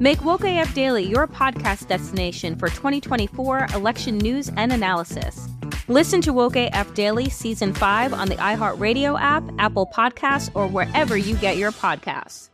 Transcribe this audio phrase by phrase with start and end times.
[0.00, 5.48] Make Woke AF Daily your podcast destination for 2024 election news and analysis.
[5.88, 11.16] Listen to Woke AF Daily Season 5 on the iHeartRadio app, Apple Podcasts, or wherever
[11.16, 12.50] you get your podcasts.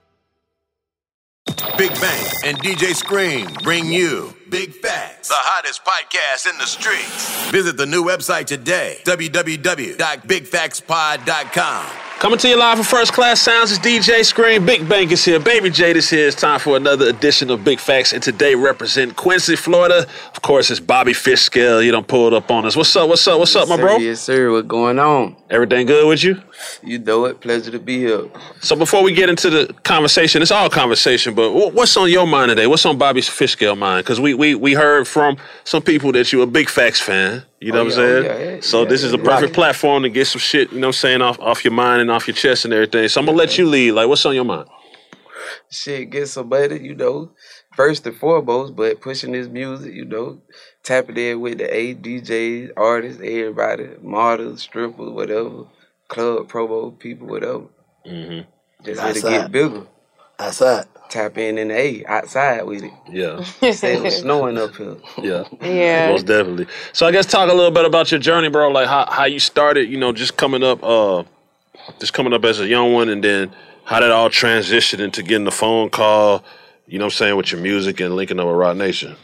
[1.76, 7.50] Big Bank and DJ Scream bring you Big Facts, the hottest podcast in the streets.
[7.50, 12.03] Visit the new website today, www.bigfactspod.com.
[12.24, 14.64] Coming to you live from First Class Sounds is DJ Scream.
[14.64, 15.38] Big Bank is here.
[15.38, 16.26] Baby Jade is here.
[16.26, 18.14] It's time for another edition of Big Facts.
[18.14, 20.06] And today represent Quincy, Florida.
[20.34, 21.84] Of course, it's Bobby Fishscale.
[21.84, 22.76] You don't pull it up on us.
[22.76, 23.10] What's up?
[23.10, 23.38] What's up?
[23.38, 23.96] What's yes, up, my sir, bro?
[23.98, 24.50] Yes, sir.
[24.50, 25.36] What's going on?
[25.50, 26.40] Everything good with you?
[26.82, 27.42] You know it.
[27.42, 28.30] Pleasure to be here.
[28.62, 32.48] So before we get into the conversation, it's all conversation, but what's on your mind
[32.48, 32.66] today?
[32.66, 34.02] What's on Bobby Fishscale mind?
[34.02, 37.44] Because we, we we heard from some people that you're a big Facts fan.
[37.64, 38.24] You know Oh, what yeah, I'm oh, saying?
[38.24, 39.24] yeah, yeah, so yeah, this is a yeah.
[39.24, 39.54] perfect Right.
[39.54, 42.10] platform to get some shit, you know what I'm saying, off, off your mind and
[42.10, 43.08] off your chest and everything.
[43.08, 43.92] So I'm gonna let you lead.
[43.92, 44.68] Like, what's on your mind?
[45.70, 47.30] Shit, get somebody, you know,
[47.76, 50.40] first and foremost, but pushing this music, you know,
[50.82, 55.64] tapping in with the A DJs, artists, everybody, models, strippers, whatever,
[56.08, 57.64] club promo people, whatever.
[58.06, 58.50] Mm-hmm.
[58.84, 59.86] Just let it get bigger.
[60.38, 60.86] Outside.
[61.14, 62.92] Tap in in the A, outside with it.
[63.08, 63.40] Yeah.
[63.70, 64.96] Say it was snowing up here.
[65.22, 65.44] Yeah.
[65.62, 66.10] Yeah.
[66.10, 66.66] Most definitely.
[66.92, 68.68] So I guess talk a little bit about your journey, bro.
[68.68, 71.22] Like how, how you started, you know, just coming up, uh,
[72.00, 73.52] just coming up as a young one, and then
[73.84, 76.42] how that all transitioned into getting the phone call,
[76.88, 79.14] you know, what I'm saying with your music and linking up with Roc Nation.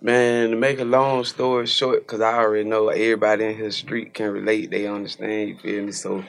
[0.00, 4.12] Man, to make a long story short, because I already know everybody in his street
[4.12, 5.92] can relate, they understand, you feel me?
[5.92, 6.24] So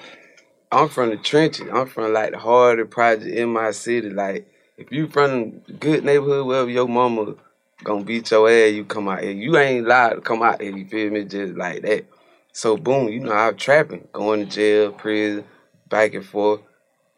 [0.72, 1.68] I'm from the trenches.
[1.74, 4.12] I'm from like the harder project in my city.
[4.12, 4.46] Like,
[4.80, 7.36] if you from a good neighborhood, wherever your mama
[7.84, 9.32] gonna beat your ass, you come out here.
[9.32, 11.26] You ain't allowed to come out here, you feel me?
[11.26, 12.06] Just like that.
[12.54, 15.44] So boom, you know, I'm trapping, going to jail, prison,
[15.90, 16.62] back and forth.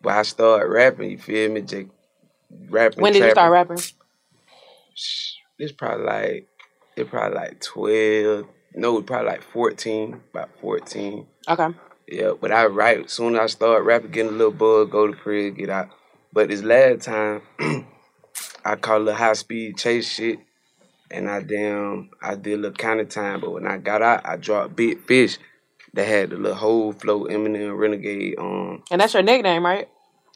[0.01, 1.61] But I started rapping, you feel me?
[1.61, 1.87] Just
[2.69, 3.01] rapping.
[3.01, 3.79] When did you start rapping?
[5.59, 6.47] It's probably like
[6.97, 8.47] it probably like twelve.
[8.73, 10.21] No, probably like fourteen.
[10.31, 11.27] About fourteen.
[11.47, 11.67] Okay.
[12.07, 15.13] Yeah, but I write soon as I start rapping, getting a little bug, go to
[15.13, 15.89] prison, get out.
[16.33, 17.41] But this last time,
[18.65, 20.39] I caught a little high speed chase shit,
[21.09, 23.41] and I damn I did a little counter time.
[23.41, 25.37] But when I got out, I dropped big fish
[25.93, 29.89] that had the little whole flow Eminem Renegade um And that's your nickname, right?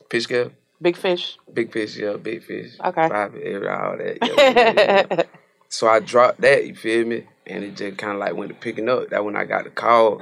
[0.10, 0.52] fish girl.
[0.82, 1.38] Big Fish.
[1.54, 2.74] Big fish, yeah, big fish.
[2.84, 3.08] Okay.
[3.08, 4.18] Private area, all that.
[4.22, 5.24] Yeah, yeah.
[5.70, 7.26] so I dropped that, you feel me?
[7.48, 9.10] And it just kind of like went to picking up.
[9.10, 10.22] That when I got the call,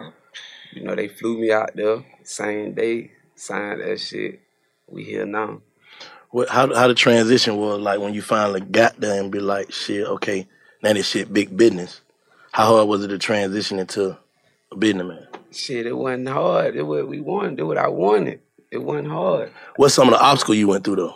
[0.71, 4.41] you know, they flew me out there same day, signed that shit.
[4.87, 5.61] We here now.
[6.29, 9.71] What, how how the transition was like when you finally got there and be like,
[9.71, 10.47] shit, okay,
[10.81, 12.01] now this shit big business.
[12.51, 14.17] How hard was it to transition into
[14.71, 15.27] a businessman?
[15.51, 16.75] Shit, it wasn't hard.
[16.75, 17.57] It what we wanted.
[17.57, 18.41] Do what I wanted.
[18.71, 19.51] It wasn't hard.
[19.75, 21.15] What's some of the obstacle you went through though?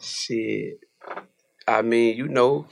[0.00, 0.80] Shit.
[1.66, 2.66] I mean, you know,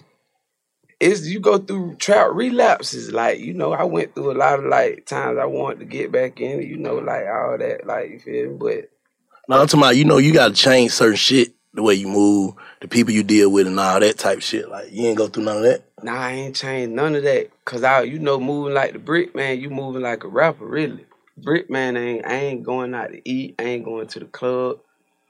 [1.00, 3.12] it's you go through trap relapses.
[3.12, 6.12] Like, you know, I went through a lot of like times I wanted to get
[6.12, 8.56] back in, you know, like all that, like you feel me?
[8.58, 8.90] But
[9.48, 12.54] No, I'm talking about you know you gotta change certain shit, the way you move,
[12.80, 14.68] the people you deal with and all that type shit.
[14.68, 15.84] Like you ain't go through none of that.
[16.02, 17.50] Nah, I ain't changed none of that.
[17.64, 21.06] Cause I, you know, moving like the brick man, you moving like a rapper, really.
[21.38, 24.80] Brick man ain't I ain't going out to eat, I ain't going to the club,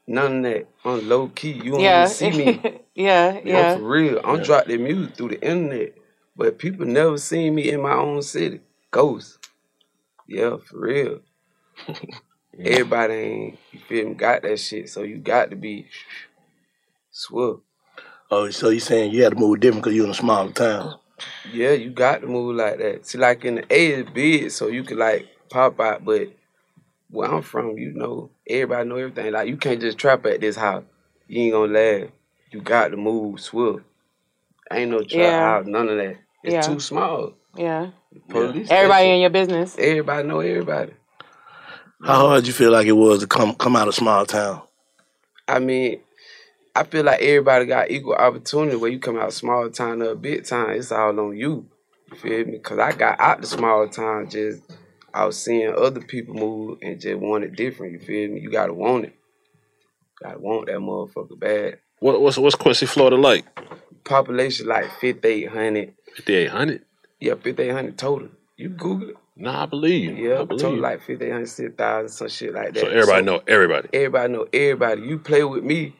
[0.07, 0.69] none of that.
[0.85, 1.53] On low key.
[1.53, 2.05] You don't Yeah.
[2.05, 2.63] even see me.
[2.95, 3.75] yeah, yeah.
[3.75, 4.21] I'm for real.
[4.25, 5.95] I'm dropping music through the internet.
[6.37, 8.61] But people never seen me in my own city.
[8.93, 9.39] Ghost.
[10.29, 11.21] Yeah, for real.
[12.59, 15.89] Everybody ain't you feel me got that shit, so you got to be
[17.11, 17.61] swift.
[18.31, 20.99] Oh, so you saying you had to move different because you in a small town?
[21.53, 23.07] Yeah, you got to move like that.
[23.07, 26.29] See, like in the A is big, so you could like pop out, but
[27.11, 29.33] where I'm from, you know, everybody know everything.
[29.33, 30.85] Like you can't just trap at this house.
[31.29, 32.13] You ain't gonna last.
[32.51, 33.85] You got to move swift.
[34.73, 35.41] Ain't no trap Yeah.
[35.41, 36.17] house, none of that.
[36.43, 36.63] It's Yeah.
[36.67, 37.35] too small.
[37.57, 37.91] Yeah.
[38.29, 39.77] Police Everybody station, in your business.
[39.79, 40.93] everybody know everybody.
[42.03, 44.63] How hard you feel like it was to come come out of small town?
[45.49, 46.01] I mean,
[46.75, 48.77] I feel like everybody got equal opportunity.
[48.77, 51.67] Where you come out small town or big town, it's all on you.
[52.11, 52.59] You feel me?
[52.59, 54.63] Cause I got out the small town just
[55.15, 57.95] I was seeing other people move and just want it different.
[57.95, 58.41] You feel me?
[58.41, 59.15] You gotta want it.
[60.23, 61.79] Gotta want that motherfucker bad.
[62.01, 63.47] What, what's what's Quincy, Florida like?
[64.05, 65.95] Population like fifty eight hundred.
[66.15, 66.85] Fifty eight hundred.
[67.19, 68.29] Yeah, fifty eight hundred total.
[68.59, 69.17] You Google it.
[69.39, 70.31] Nah, I believe you.
[70.31, 70.83] Yeah, I believe total you.
[70.83, 72.81] like fifty eight hundred six thousand, some shit like that.
[72.81, 73.89] so everybody know everybody.
[73.93, 75.03] Everybody know everybody.
[75.03, 75.95] You play with me,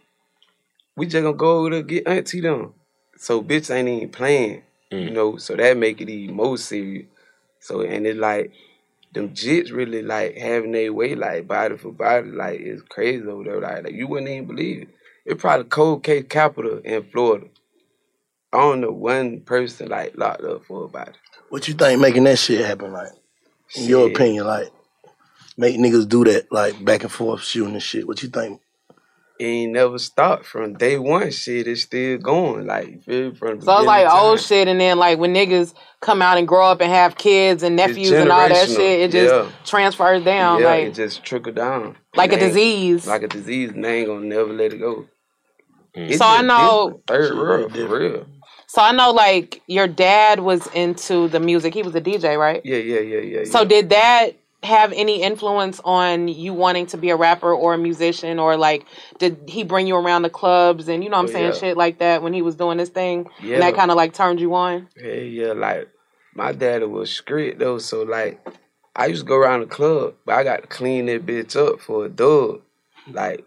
[0.97, 2.73] we just gonna go over there get auntie them.
[3.19, 5.13] So bitch ain't even playing, you mm.
[5.13, 5.37] know.
[5.37, 7.07] So that make it even more serious.
[7.61, 8.53] So and it like
[9.13, 13.45] them jits really like having their way like body for body like it's crazy over
[13.45, 13.61] there.
[13.61, 14.89] Like, like you wouldn't even believe it.
[15.27, 17.49] It probably cold case capital in Florida.
[18.53, 21.13] I don't know one person like locked up for a body.
[21.51, 22.93] What you think making that shit happen?
[22.93, 23.11] Like,
[23.75, 24.71] in your opinion, like
[25.57, 28.07] make niggas do that, like back and forth shooting and shit.
[28.07, 28.61] What you think?
[29.39, 31.31] It ain't never stopped from day one.
[31.31, 32.67] Shit, it's still going.
[32.67, 33.37] Like you feel me?
[33.37, 34.47] from the So it's like old time.
[34.47, 37.77] shit, and then like when niggas come out and grow up and have kids and
[37.77, 39.51] nephews and all that shit, it just yeah.
[39.67, 41.97] transfers down yeah, like it just trickle down.
[42.15, 43.07] like a And they ain't- disease.
[43.07, 45.05] Like a disease, and they ain't gonna never let it go.
[45.95, 46.09] Mm.
[46.09, 47.07] It's So I know- different.
[47.07, 48.27] third world for real.
[48.77, 51.73] So I know like your dad was into the music.
[51.73, 52.61] He was a DJ, right?
[52.63, 53.45] Yeah, yeah, yeah, yeah.
[53.47, 53.69] So yeah.
[53.69, 54.33] did that
[54.63, 58.85] have any influence on you wanting to be a rapper or a musician or like
[59.19, 61.59] did he bring you around the clubs and you know what I'm Oh, saying yeah.
[61.59, 63.55] shit like that when he was doing this thing Yeah.
[63.55, 64.89] and that kind of like turned you on?
[65.03, 65.89] Yeah, yeah, like
[66.35, 68.47] my dad was strict though, so like
[68.95, 71.81] I used to go around the club, but I got to clean that bitch up
[71.81, 72.61] for a dub.
[73.11, 73.43] Like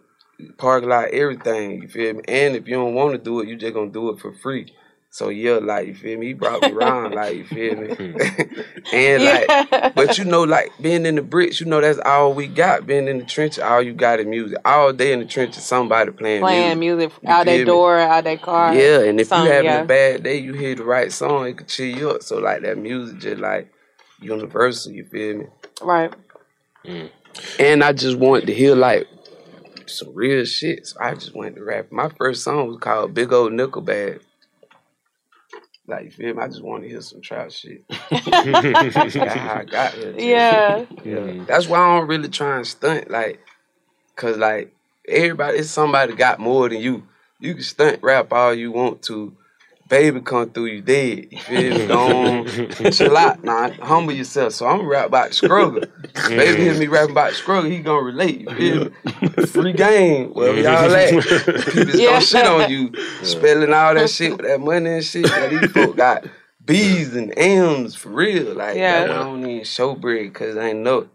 [0.58, 2.22] park lot, everything, you feel me?
[2.26, 4.74] And if you don't want to do it, you just gonna do it for free.
[5.12, 6.28] So yeah, like you feel me?
[6.28, 7.88] He brought me around, like you feel me?
[7.94, 8.16] Hmm.
[8.92, 9.88] and like Yeah.
[9.94, 12.86] but you know, like being in the bricks, you know that's all we got.
[12.86, 14.58] Being in the trenches, all you got is music.
[14.64, 17.10] All day in the trenches, somebody playing, Playing music.
[17.10, 18.72] music out feel that door, out that car.
[18.72, 19.80] Yeah, and if Something, you having yeah.
[19.80, 22.22] a bad day, you hear the right song, it could cheer you up.
[22.22, 23.68] So like that music just like
[24.20, 25.46] universal, you feel me?
[25.82, 26.14] Right.
[26.86, 27.06] Hmm.
[27.58, 29.08] And I just wanted to hear like
[29.86, 30.86] some real shit.
[30.86, 31.90] So I just went to rap.
[31.90, 34.20] My first song was called Big Old Nickel Bag.
[35.90, 36.42] Like you feel me?
[36.42, 37.84] I just want to hear some trap shit.
[37.90, 40.14] That's how I got here.
[40.16, 40.84] Yeah.
[41.04, 41.44] yeah.
[41.46, 43.40] That's why I don't really try and stunt, like,
[44.14, 44.72] cause like
[45.08, 47.08] everybody, it's somebody got more than you.
[47.40, 49.36] You can stunt rap all you want to.
[49.90, 51.26] Baby come through, you dead.
[51.32, 51.86] You feel me?
[51.88, 53.42] Don't chill out.
[53.44, 54.52] Nah, humble yourself.
[54.54, 55.82] So I'm gonna rap about the struggle.
[56.28, 58.40] Baby hear me rapping about the struggle, he gonna relate.
[58.40, 59.46] You feel me?
[59.46, 61.10] Free game, wherever y'all at.
[61.66, 62.06] People Yeah.
[62.06, 62.92] gonna shit on you,
[63.24, 65.26] spelling all that shit with that money and shit.
[65.26, 66.24] That these folk got
[66.64, 68.54] B's and M's for real.
[68.54, 69.06] Like, Yeah.
[69.06, 69.12] yeah.
[69.12, 71.08] I don't need show bread because I ain't know.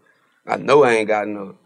[0.46, 1.56] I know I ain't got no.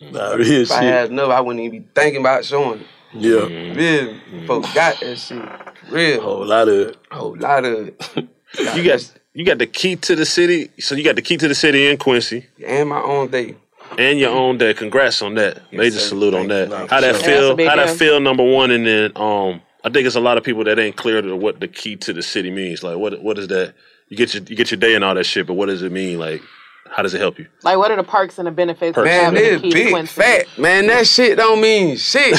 [0.00, 0.84] Nah, real If I shit.
[0.92, 2.86] had enough, I wouldn't even be thinking about showing it.
[3.12, 4.14] Yeah, Real.
[4.46, 5.42] Folks got that shit.
[5.90, 6.22] Real.
[6.22, 6.96] whole lot of it.
[7.10, 8.28] whole lot of it.
[8.74, 10.70] You got you got the key to the city.
[10.80, 13.54] So you got the key to the city in Quincy and my own day.
[13.96, 14.74] and your own day.
[14.74, 15.60] Congrats on that.
[15.72, 16.08] Major sir.
[16.08, 16.68] salute on that.
[16.68, 16.74] you.
[16.88, 17.68] How that Yeah, feel?
[17.68, 18.18] How that feel?
[18.18, 21.22] Number one, and then um, I think it's a lot of people that ain't clear
[21.22, 22.82] to what the key to the city means.
[22.82, 23.74] Like, what what is that?
[24.08, 25.92] You get your you get your day and all that shit, but what does it
[25.92, 26.18] mean?
[26.18, 26.42] Like,
[26.90, 27.46] how does it help you?
[27.62, 30.20] Like what are the perks and the benefits of Man, having this big Quincy?
[30.20, 30.46] fat.
[30.58, 32.34] Man, that shit don't mean shit.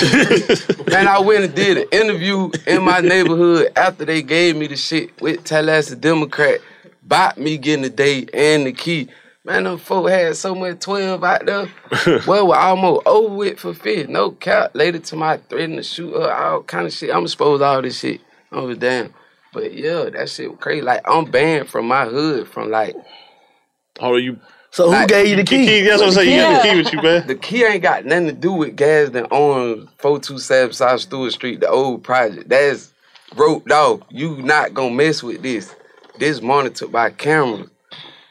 [0.88, 4.76] man, I went and did an interview in my neighborhood after they gave me the
[4.76, 6.60] shit with Tallahassee Democrat,
[7.04, 9.10] bought me getting the date and the key.
[9.44, 11.68] Man, them folk had so much 12 out there.
[12.28, 14.08] well, we almost over with for fifth.
[14.08, 14.72] No cap.
[14.76, 17.10] Later to my threatening to shoot her, all kind of shit.
[17.10, 18.22] I'm exposed to all this shit.
[18.52, 19.14] I was damn.
[19.52, 20.84] But yeah, that shit was crazy.
[20.84, 22.96] Like, I'm banned from my hood from like
[24.00, 24.40] How are you?
[24.72, 25.82] So who Like, gave you the key?
[25.82, 26.30] That's what I'm saying.
[26.32, 27.28] You got the key with you, man.
[27.28, 31.60] The key ain't got nothing to do with gas than on 427 South Stewart Street,
[31.60, 32.48] the old project.
[32.48, 32.94] That's
[33.36, 34.02] roped off.
[34.10, 35.76] You not gonna mess with this.
[36.18, 37.70] This monitored by cameras.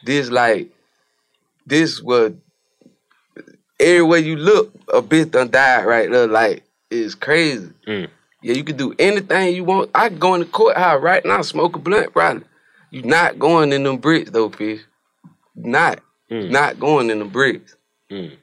[0.05, 0.71] This like
[1.67, 2.33] this was
[3.79, 6.27] everywhere you look, a bitch done died right there.
[6.27, 7.71] Like it's crazy.
[7.87, 8.09] Mm.
[8.43, 9.91] Yeah, you can do anything you want.
[9.95, 12.45] I can go in the courthouse right now, smoke a blunt, probably.
[12.91, 14.81] You not going in them bricks though, fish.
[15.65, 16.01] Not.
[16.31, 16.51] Mm.
[16.51, 17.77] Not going in the bricks.
[18.11, 18.37] Mm.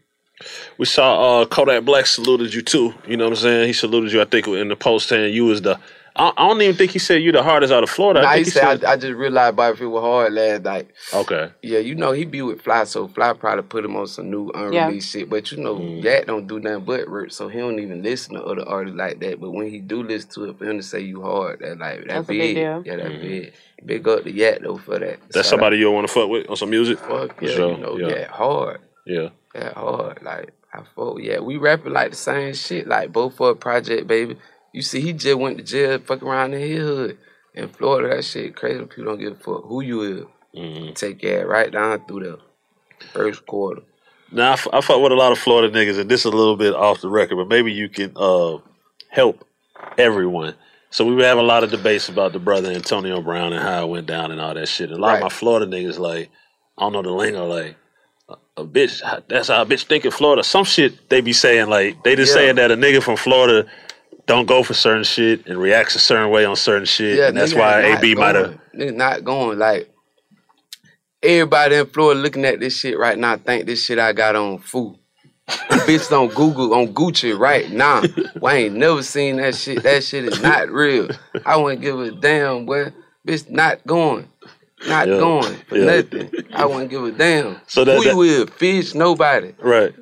[0.78, 2.94] We saw uh, Kodak Black saluted you too.
[3.08, 3.68] You know what I'm saying?
[3.68, 4.22] He saluted you.
[4.22, 5.80] I think in the post saying you was the.
[6.18, 8.22] I, I don't even think he said you the hardest out of Florida.
[8.22, 10.90] Nah, I he think said, I, I just realized Bobby Fit was hard last night.
[11.14, 11.52] okay.
[11.62, 14.50] Yeah, you know he be with Fly, so Fly probably put him on some new
[14.54, 15.30] unreleased shit.
[15.30, 16.04] But you know, Mm.
[16.04, 19.20] Yak don't do nothing but work, so he don't even listen to other artists like
[19.20, 19.40] that.
[19.40, 22.00] But when he do listen to it, for him to say you hard, that like
[22.00, 22.40] that That's a big.
[22.40, 22.84] big deal.
[22.86, 23.22] Yeah, that Mhm.
[23.22, 23.54] big.
[23.86, 25.20] Big up to Yak though for that.
[25.30, 26.98] That's Shout somebody you don't want to fuck with on some music.
[26.98, 28.08] Fuck yeah, sure, you know yeah.
[28.08, 28.82] Yak hard.
[29.06, 29.30] Yeah.
[29.54, 30.20] Yeah, hard.
[30.24, 31.18] Like I fuck.
[31.20, 32.88] Yeah, we rapping like the same shit.
[32.88, 34.36] Like both for a project, baby.
[34.78, 37.18] You see, he just went to jail, fuck around in his hood
[37.56, 38.16] in Florida.
[38.16, 38.78] That shit crazy.
[38.86, 40.26] People don't give a fuck who you is.
[40.56, 40.94] Mhm.
[40.94, 42.40] Take care right down through the
[43.12, 43.82] first quarter.
[44.32, 46.36] Now I, f- I fuck with a lot of Florida niggas, and this is a
[46.38, 48.58] little bit off the record, but maybe you can uh,
[49.10, 49.48] help
[49.98, 50.54] everyone.
[50.92, 53.90] So we have a lot of debates about the brother Antonio Brown and how it
[53.90, 54.92] went down and all that shit.
[54.92, 56.30] And a lot of my Florida niggas like,
[56.78, 57.76] I don't know the lingo, like
[58.30, 59.02] a, a bitch.
[59.28, 60.44] That's how a bitch think in Florida.
[60.44, 62.42] Some shit they be saying like they just Yeah.
[62.42, 63.68] saying that a nigga from Florida
[64.28, 67.54] don't go for certain shit and reacts a certain way on certain shit, and that's
[67.56, 68.60] why AB might have.
[68.76, 69.58] Nigga not going.
[69.58, 69.90] Like
[71.24, 74.60] everybody in Florida looking at this shit right now think this shit I got on
[74.60, 74.98] food.
[75.48, 78.04] Bitch on Google on Gucci right now.
[78.42, 79.82] Well, I ain't never seen that shit.
[79.82, 81.08] That shit is not real.
[81.46, 82.92] I wouldn't give a damn, boy.
[83.26, 84.30] Bitch not going.
[84.88, 85.18] Not Yeah.
[85.18, 85.86] going for Yeah.
[86.02, 86.30] nothing.
[86.54, 87.60] I wouldn't give a damn.
[87.66, 88.50] So that- Who that- you with?
[88.52, 88.94] Fish?
[88.94, 89.54] Nobody.
[89.60, 89.96] Right.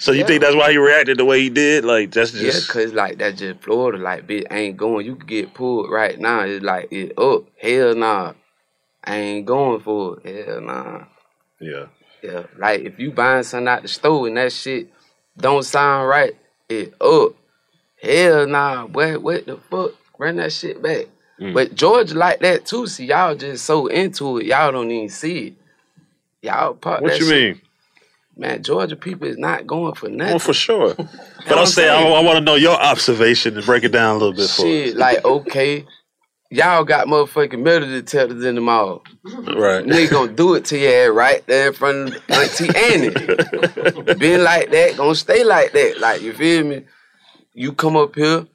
[0.00, 0.26] So you Yeah.
[0.26, 1.84] think that's why he reacted the way he did?
[1.84, 3.98] Like that's just Yeah, cause like that's just Florida.
[4.02, 5.04] Like, bitch, I ain't going.
[5.04, 6.40] You could get pulled right now.
[6.40, 7.44] It's like it up.
[7.58, 8.32] Hell nah.
[9.04, 10.46] I ain't going for it.
[10.46, 11.04] Hell nah.
[11.60, 11.86] yeah.
[12.22, 12.44] Yeah.
[12.58, 14.88] Like if you buying something out the store and that shit
[15.36, 16.34] don't sound right,
[16.68, 17.32] it up.
[18.02, 19.18] Hell nah, boy.
[19.18, 19.92] What the fuck?
[20.16, 21.06] Bring that shit back.
[21.38, 21.52] Mm.
[21.54, 22.86] But George like that too.
[22.86, 25.54] See, y'all just so into it, y'all don't even see it.
[26.42, 27.60] Y'all part What you shit- mean?
[28.36, 30.32] Man, Georgia people is not going for nothing.
[30.32, 30.94] Well, for sure.
[31.48, 32.16] But I'm I'm saying, I, saying.
[32.16, 34.94] I want to know your observation and break it down a little bit for Shit,
[34.94, 35.86] like okay,
[36.50, 39.02] y'all got motherfucking metal detectors in the mall.
[39.24, 39.84] Right.
[39.84, 43.08] Nigga gonna do it to your ass right there in front of Auntie Annie.
[44.18, 45.98] Been like that, gonna stay like that.
[45.98, 46.84] Like you feel me?
[47.54, 48.46] You come up here,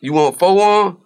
[0.00, 0.98] you want four on,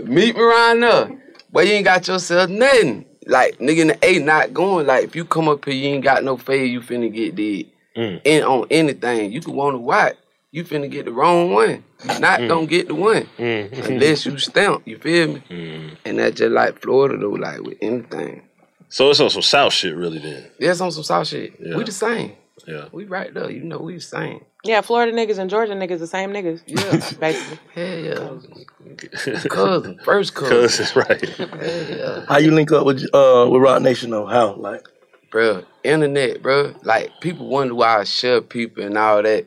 [0.00, 1.22] meet me around there.
[1.52, 3.05] But you ain't got yourself nothing.
[3.26, 4.86] Like nigga in the A not going.
[4.86, 7.66] Like if you come up here, you ain't got no fade, you finna get dead.
[7.96, 8.20] Mm.
[8.24, 10.16] And on anything, you can want to watch.
[10.52, 11.82] You finna get the wrong one.
[12.04, 12.48] You not Mm.
[12.48, 13.86] gonna get the one Mm.
[13.88, 14.82] unless you stamp.
[14.86, 15.42] You feel me?
[15.50, 15.90] Mm.
[16.04, 17.30] And that's just like Florida though.
[17.30, 18.42] Like with anything.
[18.88, 20.18] So it's on some South shit, really.
[20.18, 20.44] Then.
[20.60, 21.54] That's on some South shit.
[21.58, 21.76] Yeah.
[21.76, 22.32] We the same.
[22.66, 22.86] Yeah.
[22.92, 23.50] We right there.
[23.50, 24.44] You know, we the same.
[24.64, 26.62] Yeah, Florida niggas and Georgia niggas the same niggas.
[26.66, 27.18] Yeah.
[27.20, 27.58] basically.
[27.74, 29.38] Hell yeah.
[29.48, 30.00] cousin.
[30.04, 30.56] First cousin.
[30.60, 31.28] Cause it's right.
[31.28, 32.24] Hell yeah.
[32.28, 34.26] How you link up with uh with Roc Nation though?
[34.26, 34.82] How like
[35.30, 36.74] Bro, internet, bro.
[36.82, 39.46] Like, people wonder why I share people and all that.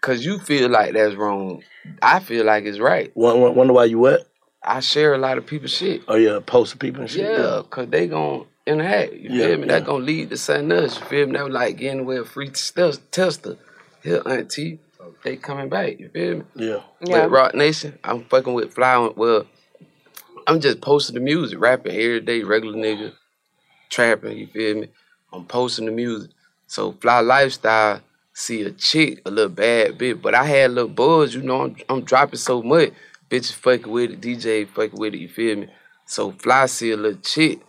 [0.00, 1.62] Cause you feel like that's wrong.
[2.00, 3.10] I feel like it's right.
[3.14, 4.28] won- won- wonder why you what?
[4.62, 6.02] I share a lot of people's shit.
[6.08, 7.22] Oh yeah, post people and shit.
[7.22, 9.12] Yeah, cause they gon' interact.
[9.14, 9.66] You Yeah, feel me?
[9.68, 9.86] That yeah.
[9.86, 10.98] gonna lead to something else.
[11.00, 11.32] You feel me?
[11.32, 13.56] That was like getting away a free tes- tester.
[14.02, 14.80] Here, auntie,
[15.22, 15.98] they coming back.
[15.98, 16.44] You feel me?
[16.54, 16.80] Yeah.
[17.00, 17.22] Yeah.
[17.24, 19.10] With Roc Nation, I'm fucking with Fly.
[19.16, 19.46] Well,
[20.46, 23.12] I'm just posting the music, rapping every day, regular nigga,
[23.90, 24.36] trapping.
[24.36, 24.88] You feel me?
[25.32, 26.30] I'm posting the music.
[26.66, 28.00] So Fly Lifestyle
[28.36, 31.34] see a chick, a little bad bitch, but I had a little buzz.
[31.34, 32.90] You know, I'm, I'm dropping so much.
[33.30, 35.18] Bitches fucking with it, DJ fucking with it.
[35.20, 35.68] You feel me?
[36.06, 37.60] So Fly see a little chick.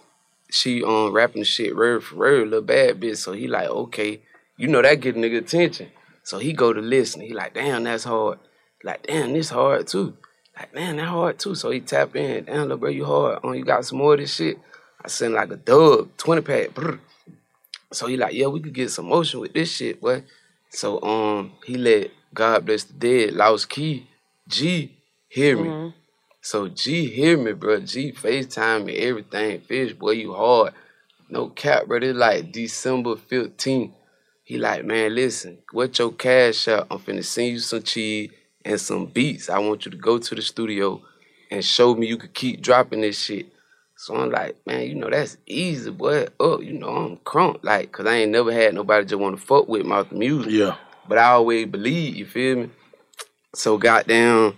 [0.49, 3.17] She um rapping shit word for word, little bad bitch.
[3.17, 4.21] So he like, okay,
[4.57, 5.91] you know that get nigga attention.
[6.23, 7.21] So he go to listen.
[7.21, 8.39] He like, damn, that's hard.
[8.83, 10.17] Like, damn, this hard too.
[10.57, 11.55] Like, man, that hard too.
[11.55, 12.45] So he tap in.
[12.45, 13.39] Damn, little bro, you hard.
[13.43, 14.59] Oh, you got some more of this shit.
[15.03, 16.73] I send like a dub, 20 pack.
[16.73, 16.99] brr.
[17.91, 20.23] So he like, yeah, we could get some motion with this shit, boy.
[20.69, 24.07] So um, he let God bless the dead, Lost Key,
[24.47, 24.91] G
[25.29, 25.75] hear me.
[26.45, 27.79] So G hear me, bro.
[27.79, 29.61] G FaceTime me, everything.
[29.61, 30.73] Fish, boy, you hard.
[31.27, 31.97] No cap, bro.
[31.97, 33.91] It's like December 15th.
[34.43, 36.85] He like, man, listen, what your cash out?
[36.91, 38.29] I'm finna send you some cheese
[38.63, 39.49] and some beats.
[39.49, 41.01] I want you to go to the studio
[41.49, 43.51] and show me you could keep dropping this shit.
[43.97, 46.27] So I'm like, man, you know, that's easy, boy.
[46.39, 47.63] Oh, you know, I'm crunk.
[47.63, 50.51] Like, cause I ain't never had nobody just wanna fuck with my music.
[50.51, 50.75] Yeah.
[51.09, 52.69] But I always believe, you feel me?
[53.55, 54.57] So goddamn,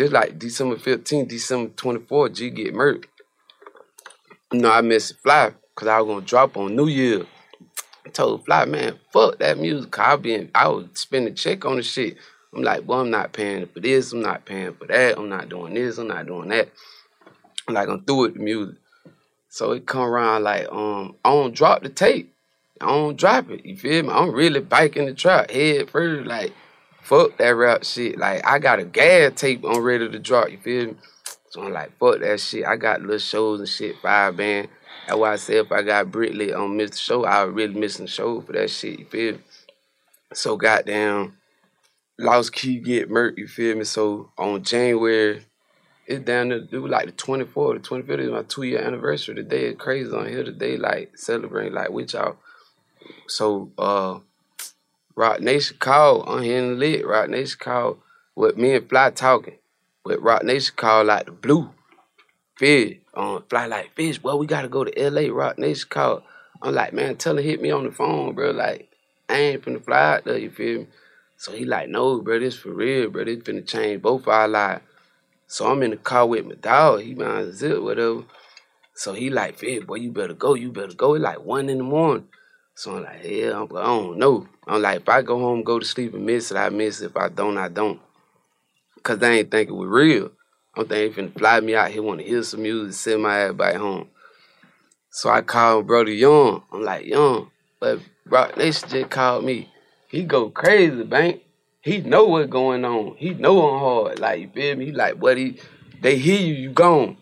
[0.00, 3.04] this like December 15th, December 24th, G get murked.
[4.52, 7.26] You know, I missed Fly, cause I was gonna drop on New Year.
[8.06, 9.90] I told Fly, man, fuck that music.
[9.90, 12.16] 'cause I been I was spending check on the shit.
[12.54, 15.48] I'm like, well, I'm not paying for this, I'm not paying for that, I'm not
[15.48, 16.68] doing this, I'm not doing that.
[17.68, 18.76] I'm like, I'm through with the music.
[19.50, 22.32] So it come around like, um, I don't drop the tape.
[22.80, 23.66] I don't drop it.
[23.66, 24.10] You feel me?
[24.10, 26.26] I'm really biking the truck head first.
[26.26, 26.52] Like,
[27.02, 28.18] fuck that rap shit.
[28.18, 30.50] Like, I got a gas tape I'm ready to drop.
[30.50, 30.94] You feel me?
[31.50, 32.64] So I'm like, fuck that shit.
[32.64, 34.68] I got little shows and shit, five band.
[35.06, 36.98] That's why I said if I got Britley on Mr.
[37.00, 39.00] Show, I would really missing the show for that shit.
[39.00, 39.40] You feel me?
[40.32, 41.36] So goddamn,
[42.18, 43.38] Lost Key get murked.
[43.38, 43.84] You feel me?
[43.84, 45.44] So on January,
[46.06, 49.34] it's down to it was like the 24th, the 25th is my two year anniversary.
[49.34, 52.36] The day is crazy on here today, like celebrating like with y'all.
[53.26, 54.20] So uh
[55.16, 57.06] Roc Nation called on here in the lit.
[57.06, 58.00] Roc Nation called
[58.34, 59.58] with me and Fly talking.
[60.04, 61.70] But Roc Nation called like the blue.
[62.56, 62.98] Fish.
[63.14, 65.32] Um Fly like fish, well, we gotta go to LA.
[65.32, 66.22] Roc Nation called.
[66.62, 68.50] I'm like, man, tell her hit me on the phone, bro.
[68.50, 68.90] Like,
[69.28, 70.86] I ain't finna fly out there, you feel me?
[71.38, 73.24] So he like, no, bro, this for real, bro.
[73.24, 74.82] This finna change both our lives.
[75.46, 77.00] So I'm in the car with my dog.
[77.00, 78.24] He behind zip, whatever.
[78.94, 80.54] So he like, Fed, boy, you better go.
[80.54, 81.14] You better go.
[81.14, 82.28] It's like one in the morning.
[82.80, 84.48] So I'm like, yeah, I'm, I don't know.
[84.66, 87.10] I'm like, if I go home, go to sleep and miss it, I miss it.
[87.10, 88.00] If I don't, I don't.
[89.02, 90.30] Cause they ain't think it was real.
[90.74, 93.52] I'm thinking finna fly me out here, want to hear some music, send my ass
[93.52, 94.08] back home.
[95.10, 96.62] So I called brother Young.
[96.72, 99.70] I'm like, Young, but Roc Nation just called me.
[100.08, 101.42] He go crazy, bank
[101.82, 103.16] he know what's going on.
[103.16, 104.18] He know I'm hard.
[104.18, 104.86] Like, you feel me?
[104.86, 105.58] He like, buddy,
[106.00, 107.16] they hear you, you gone.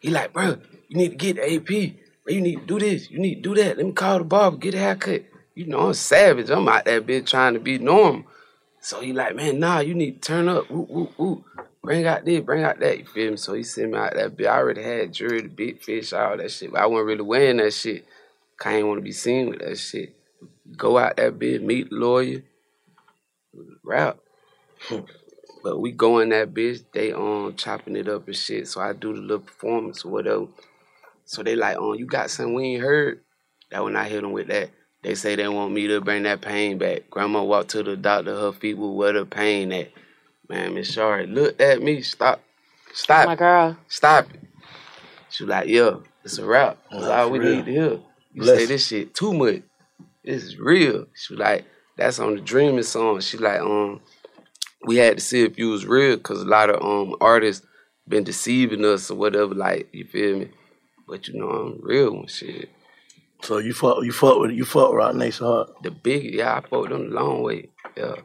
[0.00, 0.56] He like, bro,
[0.88, 2.07] you need to get the AP.
[2.28, 3.10] You need to do this.
[3.10, 3.76] You need to do that.
[3.78, 5.24] Let me call the barber, get a haircut.
[5.54, 6.50] You know, I'm savage.
[6.50, 8.24] I'm out there bitch trying to be normal.
[8.80, 10.70] So he like, man, nah, you need to turn up.
[10.70, 11.44] Woo, woo, woo.
[11.82, 12.98] Bring out this, bring out that.
[12.98, 13.36] You feel me?
[13.36, 14.46] So he sent me out that bit.
[14.46, 16.72] I already had jury, the big fish, all that shit.
[16.72, 18.04] But I wasn't really wearing that shit.
[18.64, 20.14] I ain't want to be seen with that shit.
[20.76, 22.42] Go out that bit, meet the lawyer,
[23.82, 24.18] rap.
[25.62, 28.68] but we go in that bitch, they um chopping it up and shit.
[28.68, 30.48] So I do the little performance or whatever.
[31.28, 33.20] So they like, oh, you got something we ain't heard.
[33.70, 34.70] That when I hit them with that,
[35.02, 37.10] they say they want me to bring that pain back.
[37.10, 39.90] Grandma walked to the doctor, her feet were where the pain at.
[40.48, 42.40] Man, Miss Shari looked at me, stop,
[42.94, 43.26] stop.
[43.26, 43.76] My girl.
[43.88, 44.40] Stop it.
[45.28, 46.78] She was like, yeah, it's a rap.
[46.90, 47.56] That's Nah, all we real.
[47.56, 47.90] need to hear.
[48.32, 49.62] You Bless say this shit too much.
[50.24, 51.06] This is real.
[51.14, 51.66] She was like,
[51.98, 53.20] that's on the Dreaming song.
[53.20, 54.00] She like, um,
[54.86, 57.66] we had to see if you was real because a lot of um artists
[58.08, 59.54] been deceiving us or whatever.
[59.54, 60.50] Like, you feel me?
[61.08, 62.70] But you know, I'm real and shit.
[63.42, 65.70] So you fuck you fought with you fuck Roc Nation hard.
[65.82, 67.70] The big, yeah, I fought them the long way.
[67.96, 68.16] Yeah,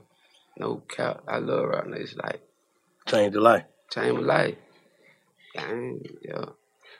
[0.57, 1.23] no cap.
[1.27, 2.19] I love Roc Nation.
[2.23, 2.41] Like,
[3.07, 3.65] Changed your life.
[3.91, 4.55] change my life.
[5.57, 6.45] I ain't, yeah,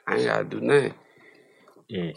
[0.06, 0.94] I ain't gotta do nothing.
[1.92, 2.16] Mm.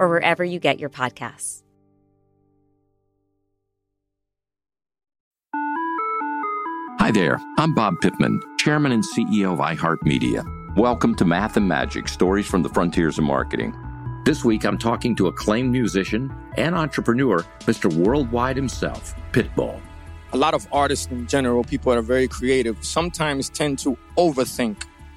[0.00, 1.62] or wherever you get your podcasts.
[6.98, 10.76] Hi there, I'm Bob Pittman, Chairman and CEO of iHeartMedia.
[10.76, 13.74] Welcome to Math and Magic Stories from the Frontiers of Marketing.
[14.24, 17.92] This week, I'm talking to acclaimed musician and entrepreneur, Mr.
[17.92, 19.80] Worldwide himself, Pitbull.
[20.32, 24.84] A lot of artists in general, people that are very creative, sometimes tend to overthink.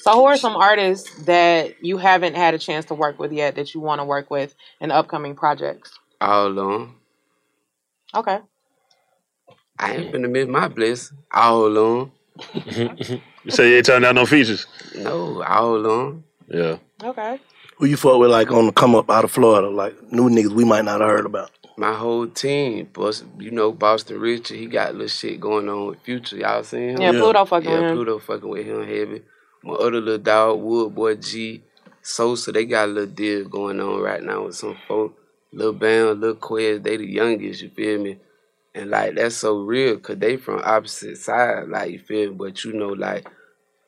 [0.00, 3.56] So, who are some artists that you haven't had a chance to work with yet
[3.56, 5.98] that you want to work with in upcoming projects?
[6.22, 6.94] All alone.
[8.14, 8.38] Okay.
[9.78, 11.18] I ain't finna miss my blessing.
[11.30, 12.12] All alone.
[12.64, 14.66] you say you ain't turning down no features?
[14.96, 16.24] No, all alone.
[16.48, 16.78] Yeah.
[17.04, 17.38] Okay.
[17.76, 20.52] Who you fought with like on the come up out of Florida, like new niggas
[20.52, 21.50] we might not have heard about?
[21.76, 26.00] My whole team, plus you know Boston Richey, he got little shit going on with
[26.00, 26.38] Future.
[26.38, 27.02] Y'all seen him?
[27.02, 27.96] Yeah, Pluto fucking yeah, with him.
[27.96, 29.22] Pluto fucking with him heavy.
[29.62, 31.62] My other little dog, Wood Boy G,
[32.02, 35.16] Sosa, they got a little deal going on right now with some folk.
[35.52, 38.18] Lil Bam, Lil Quez, they the youngest, you feel me?
[38.74, 42.36] And like that's so real, cause they from opposite side, like you feel me?
[42.36, 43.28] But you know, like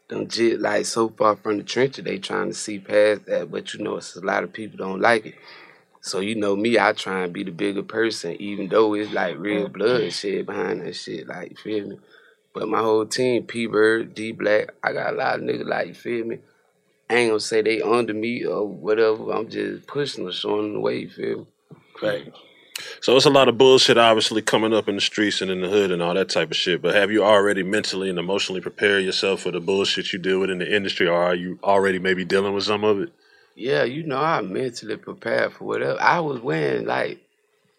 [0.08, 3.50] them jit like so far from the trenches, they trying to see past that.
[3.50, 5.34] But you know, it's a lot of people don't like it.
[6.00, 9.38] So you know me, I try and be the bigger person, even though it's like
[9.38, 11.98] real blood shit behind that shit, like you feel me?
[12.54, 15.88] But my whole team, P Bird, D Black, I got a lot of niggas like
[15.88, 16.38] you feel me.
[17.08, 19.32] I ain't gonna say they under me or whatever.
[19.32, 20.98] I'm just pushing them, showing them the way.
[20.98, 21.46] You feel me?
[22.02, 22.32] Right.
[23.00, 25.68] So it's a lot of bullshit, obviously, coming up in the streets and in the
[25.68, 26.82] hood and all that type of shit.
[26.82, 30.50] But have you already mentally and emotionally prepared yourself for the bullshit you deal with
[30.50, 33.12] in the industry, or are you already maybe dealing with some of it?
[33.54, 36.00] Yeah, you know, I mentally prepared for whatever.
[36.00, 37.21] I was wearing like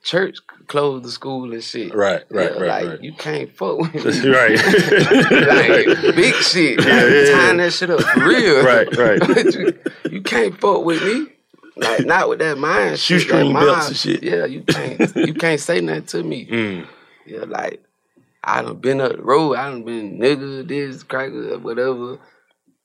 [0.03, 0.37] church
[0.67, 1.93] closed the school and shit.
[1.95, 3.01] Right, right, Yeah, right, like right.
[3.03, 4.29] you can't fuck with me.
[4.29, 4.57] Right.
[4.57, 6.77] like big shit.
[6.79, 8.63] Like, Yeah, yeah, tying that shit up for real.
[8.65, 9.21] Right, right.
[9.55, 9.79] you,
[10.11, 11.27] you can't fuck with me.
[11.75, 14.23] Like not with that mind Shoestring belts mind- and shit.
[14.23, 16.45] Yeah, you can't you can't say nothing to me.
[16.45, 16.87] Mm.
[17.25, 17.83] Yeah, like
[18.43, 22.19] I done been up the road, I done been nigga, this, cracker, whatever.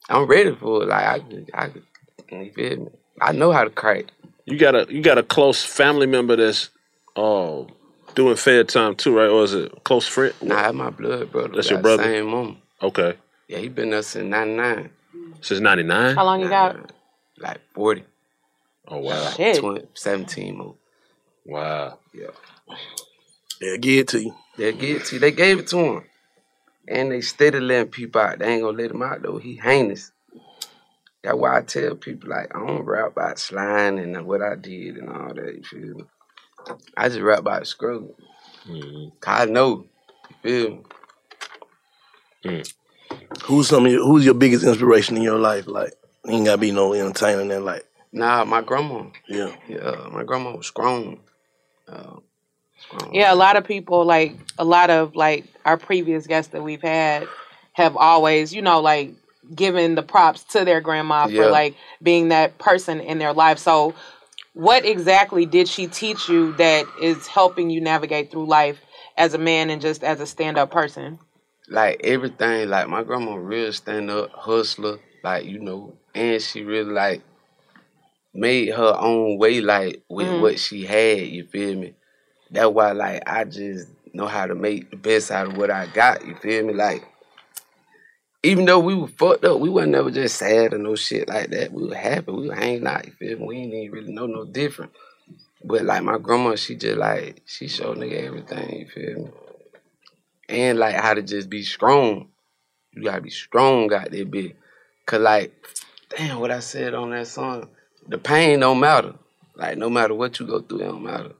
[0.09, 0.88] I'm ready for it.
[0.88, 1.83] Like I could I could
[2.31, 2.88] you feel me?
[3.20, 4.07] I know how to crack.
[4.46, 6.70] You got a you got a close family member that's
[7.18, 7.64] uh
[8.14, 9.28] doing Fed time too, right?
[9.28, 10.35] Or is it close friend?
[10.42, 11.54] Nah, that's my blood brother.
[11.57, 12.04] That's your brother?
[12.04, 12.59] Same mom.
[12.83, 13.14] Okay.
[13.48, 14.90] Yeah, he been there since ninety nine.
[15.40, 16.16] Since ninety nine?
[16.16, 16.92] How long you got?
[17.38, 18.04] Like forty.
[18.90, 19.31] Oh wow.
[19.31, 19.59] Shit.
[19.59, 20.74] 20, 17 more.
[21.44, 21.98] Wow.
[22.14, 22.28] Yeah.
[23.61, 24.35] They'll give it to you.
[24.57, 25.20] They give it to you.
[25.20, 26.04] They gave it to him.
[26.87, 28.38] And they steady letting people out.
[28.38, 29.38] They ain't gonna let him out though.
[29.38, 30.11] He heinous.
[31.22, 34.96] That's why I tell people like I don't rap about slime and what I did
[34.96, 35.54] and all that.
[35.54, 36.04] You feel me?
[36.97, 38.14] I just rap about struggle.
[39.21, 39.87] Cause I know.
[40.44, 40.83] You
[42.42, 42.62] feel me?
[43.44, 45.66] Who's some of your, who's your biggest inspiration in your life?
[45.66, 45.92] Like
[46.29, 49.05] ain't gotta be no entertainer and like Nah, my grandma.
[49.29, 49.55] Yeah.
[49.68, 51.21] Yeah, my grandma was strong.
[51.87, 52.16] Uh,
[52.79, 53.14] strong.
[53.14, 56.83] Yeah, a lot of people like a lot of like our previous guests that we've
[56.83, 57.29] had
[57.73, 59.12] have always, you know, like
[59.55, 61.42] given the props to their grandma Yeah.
[61.44, 63.59] for like being that person in their life.
[63.59, 63.94] So
[64.59, 68.81] what exactly did she teach you that is helping you navigate through life
[69.16, 71.21] as a man and just as a stand up person?
[71.68, 72.68] like everything.
[72.68, 74.99] Like my grandma, real stand up hustler.
[75.23, 77.23] Like you know, and she really like
[78.35, 79.61] made her own way.
[79.61, 80.40] Like with Mhm.
[80.40, 81.21] what she had.
[81.21, 81.94] You feel me?
[82.51, 85.87] That's why like I just know how to make the best out of what I
[85.87, 86.27] got.
[86.27, 86.75] You feel me?
[86.75, 87.05] Like
[88.48, 91.50] even though we were fucked up, we wasn't never just sad or no shit like
[91.50, 91.72] that.
[91.72, 92.32] We were happy.
[92.32, 93.06] We were hanging out.
[93.06, 93.46] You feel me?
[93.46, 94.92] We ain't even really know no different.
[95.64, 98.80] But like my grandma, she just like she showed nigga everything.
[98.80, 99.30] You feel me?
[100.48, 102.28] and like how to just be strong.
[102.92, 104.54] You gotta be strong out there, bitch.
[105.06, 105.52] Cause like,
[106.16, 107.68] damn, what I said on that song,
[108.08, 109.14] the pain don't matter.
[109.56, 111.32] Like no matter what you go through, it don't matter.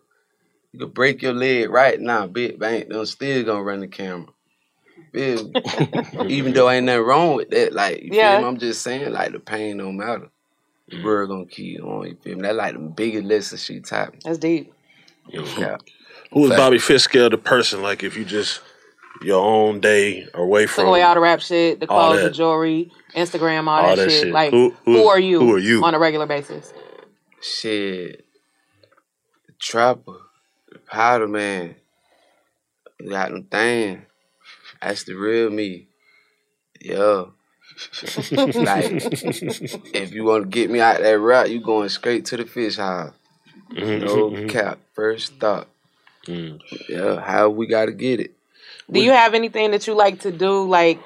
[0.73, 4.29] You could break your leg right now, bitch, ain't them still gonna run the camera.
[5.19, 6.29] Feel me?
[6.35, 8.35] Even though ain't nothing wrong with that, like you Yeah.
[8.37, 8.49] feel me?
[8.49, 10.29] I'm just saying, like the pain don't matter.
[10.89, 12.07] The word gonna keep on.
[12.07, 12.43] You feel me?
[12.43, 14.21] That like the biggest lesson she taught me.
[14.25, 14.73] That's deep.
[15.29, 15.77] Yeah.
[16.33, 16.59] Who is Fact.
[16.59, 17.83] Bobby Fishscale the person?
[17.83, 18.61] Like if you just
[19.23, 22.93] your own day away Took from away all the rap shit, the clothes, the jewelry,
[23.17, 24.23] Instagram, all, All that, that shit.
[24.25, 24.33] shit.
[24.33, 25.41] Like, Who- who, who- are you?
[25.41, 25.83] who are you?
[25.85, 26.73] on a regular basis?
[27.41, 28.25] Shit.
[29.49, 30.13] The Trapper,
[30.71, 31.75] the Powder Man.
[33.01, 34.07] You got them thing.
[34.81, 35.89] That's the real me.
[36.81, 37.25] Yeah.
[38.55, 38.91] like,
[39.95, 42.77] if you want to get me out that route, you going straight to the fish
[42.77, 43.13] house.
[43.71, 44.49] Mhm, No mhm, mhm.
[44.49, 44.79] cap.
[44.95, 45.69] First stop.
[46.27, 46.61] Mm.
[46.89, 48.33] Yeah, how we got to get it.
[48.91, 51.01] Do you have anything that you like to do, like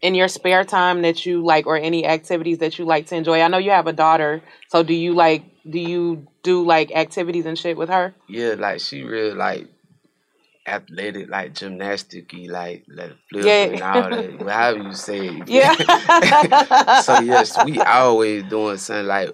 [0.00, 3.40] in your spare time that you like, or any activities that you like to enjoy?
[3.40, 5.44] I know you have a daughter, so do you like?
[5.68, 8.14] Do you do like activities and shit with her?
[8.28, 9.68] Yeah, like she real like
[10.66, 13.64] athletic, like gymnastic like like flip Yeah.
[13.64, 14.40] and all that.
[14.48, 15.48] However you say it.
[15.48, 15.74] Yeah.
[17.02, 19.30] so yes, we always doing something like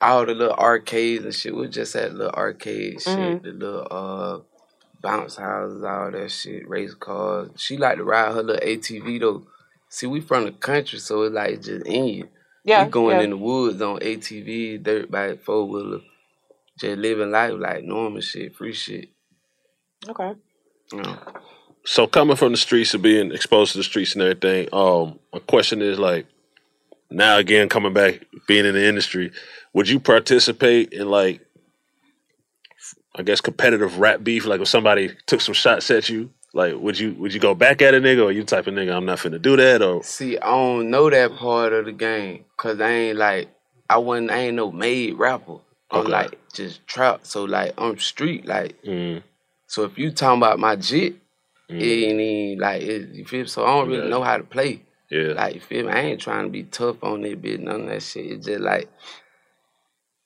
[0.00, 1.56] all the little arcades and shit.
[1.56, 3.42] We just at little arcade shit, Mhm.
[3.42, 4.40] the little uh
[5.02, 7.50] bounce houses, all that shit, race cars.
[7.56, 9.46] She like to ride her little ATV though.
[9.88, 12.28] See, we from the country, so it's like just in you.
[12.64, 13.22] Yeah, we going yeah.
[13.22, 16.00] in the woods on ATV, dirt bike, four wheeler,
[16.78, 19.08] just living life like normal shit, free shit.
[20.08, 20.32] Okay.
[20.92, 21.18] You know.
[21.84, 25.38] So coming from the streets and being exposed to the streets and everything, um, my
[25.40, 26.26] question is like,
[27.10, 29.30] now again coming back, being in the industry,
[29.72, 31.40] would you participate in like,
[33.14, 34.46] I guess competitive rap beef?
[34.46, 37.82] Like if somebody took some shots at you, like would you would you go back
[37.82, 40.38] at a nigga, or you type of nigga I'm not finna do that, or See,
[40.38, 43.48] I don't know that part of the game, cause I ain't like
[43.88, 45.58] I wasn't I ain't no made rapper.
[45.90, 46.10] I'm Okay.
[46.10, 47.20] like just trap.
[47.22, 48.82] So like I'm street like.
[48.82, 49.22] Mm.
[49.76, 51.16] So if you talking about my jit,
[51.68, 51.82] it mm-hmm.
[51.82, 53.40] ain't even like it, you feel.
[53.40, 53.46] me?
[53.46, 54.08] So I don't really Yeah.
[54.08, 54.80] know how to play.
[55.10, 55.34] Yeah.
[55.34, 55.92] Like you feel me?
[55.92, 57.60] I ain't trying to be tough on that bitch.
[57.60, 58.24] None of that shit.
[58.24, 58.88] It's just like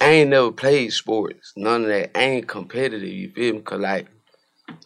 [0.00, 1.52] I ain't never played sports.
[1.56, 2.16] None of that.
[2.16, 3.08] I ain't competitive.
[3.08, 3.60] You feel me?
[3.62, 4.06] Cause like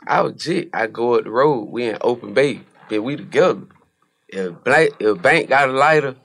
[0.07, 0.70] I was jit.
[0.72, 1.68] I go up the road.
[1.68, 2.62] We in open bay.
[2.88, 3.66] But we together.
[4.29, 6.16] If Bank, if Bank got a lighter,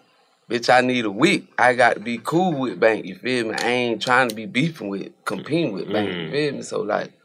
[0.50, 1.44] bitch, I need a wick.
[1.58, 3.06] I got to be cool with Bank.
[3.06, 3.56] You feel me?
[3.56, 6.08] I ain't trying to be beefing with, competing with Bank.
[6.08, 6.32] You mm-hmm.
[6.32, 6.62] feel me?
[6.62, 7.19] So like,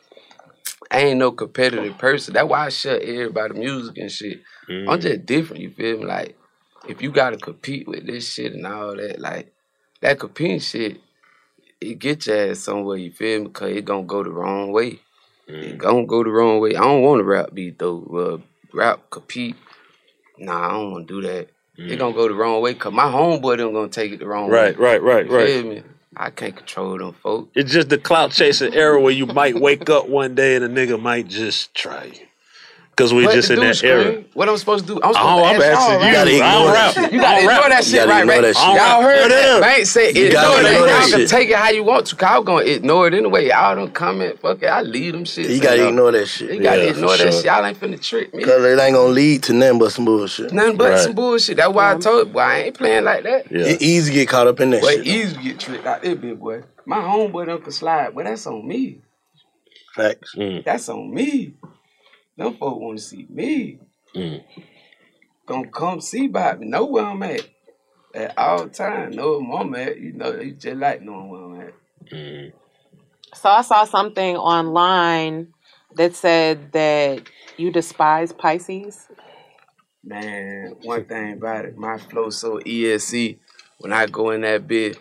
[0.91, 2.35] I ain't no competitive person.
[2.35, 4.41] That's why I shut everybody music and shit.
[4.89, 5.63] I'm just different.
[5.63, 6.05] You feel me?
[6.07, 6.37] Like,
[6.89, 9.53] if you gotta compete with this shit and all that, like
[10.01, 11.01] that competing shit,
[11.81, 12.97] it get your ass somewhere.
[12.97, 13.51] You feel me?
[13.51, 15.01] Cause it gonna go the wrong way.
[15.49, 16.77] It gonna go the wrong way.
[16.77, 18.03] I don't want to rap beat though.
[18.43, 19.57] Uh, rap compete.
[20.39, 21.49] Nah, I don't want to do that.
[21.77, 22.75] It gonna go the wrong way.
[22.75, 24.85] Cause my homeboy them gonna take it the wrong Right, way.
[24.85, 25.85] right, right, You right.
[26.17, 27.51] I can't control them folks.
[27.55, 30.69] it's just the clout chasing era where you might wake up one day and a
[30.69, 32.27] nigga might just try you,
[32.97, 33.93] because we What just in that Scream?
[33.93, 34.25] era.
[34.35, 35.01] What I'm supposed to do?
[35.03, 36.13] I'm supposed Oh, to I'm ask y'all, asking you.
[36.15, 37.13] gotta ignore that shit.
[37.13, 38.21] You gotta ignore that shit, right?
[38.21, 38.41] ignore right?
[38.43, 38.65] that shit.
[38.77, 39.61] Y'all heard that?
[39.61, 40.73] Bank said You gotta ignore that.
[40.73, 42.17] ignore that Y'all can take it how you want to.
[42.17, 43.49] Cause I was gonna ignore it anyway.
[43.49, 44.39] Y'all don't comment.
[44.41, 44.67] Fuck it.
[44.67, 45.51] I leave them shit.
[45.51, 46.51] You gotta ignore that shit.
[46.53, 47.45] You gotta ignore for that shit.
[47.45, 48.45] Y'all ain't finna trick me.
[48.45, 50.53] Cause it ain't gonna lead to nothing but some bullshit.
[50.53, 51.57] Nothing but some bullshit.
[51.57, 52.33] That's why I told.
[52.33, 53.47] Boy, I ain't playing like that.
[53.51, 55.07] It easy to get caught up in that shit.
[55.07, 56.63] easy to get tricked out there, big boy.
[56.87, 59.01] My homeboy them can slide, but that's on me.
[59.95, 60.35] Facts.
[60.37, 60.65] Mm.
[60.65, 61.55] That's on me.
[62.37, 63.79] Them folk want to see me.
[64.15, 64.43] Mm.
[65.47, 66.67] Gonna come see about me.
[66.67, 67.49] Know where I'm at.
[68.15, 69.11] At all time.
[69.11, 69.99] Know where I'm at.
[69.99, 71.75] You know, you just like knowing where I'm at.
[72.13, 72.53] Mm.
[73.35, 75.55] So I saw something online
[75.97, 77.23] that said that
[77.57, 79.09] you despise Pisces.
[80.03, 83.39] Man, one thing about it, my flow so ESC.
[83.79, 84.99] When I go in that bit,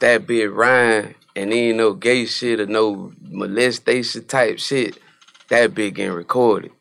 [0.00, 4.98] that bit rhyme, and ain't no gay shit or no molestation type shit,
[5.50, 6.72] that bit getting recorded.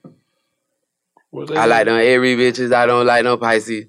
[1.55, 2.73] I like them every bitches.
[2.73, 3.85] I don't like no Pisces.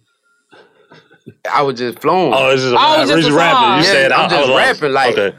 [1.50, 2.32] I was just flowing.
[2.34, 3.68] Oh, it's just a- oh, I was it's a rapping.
[3.68, 5.18] You Yeah, said I- I'm I just was rapping like.
[5.18, 5.36] Okay.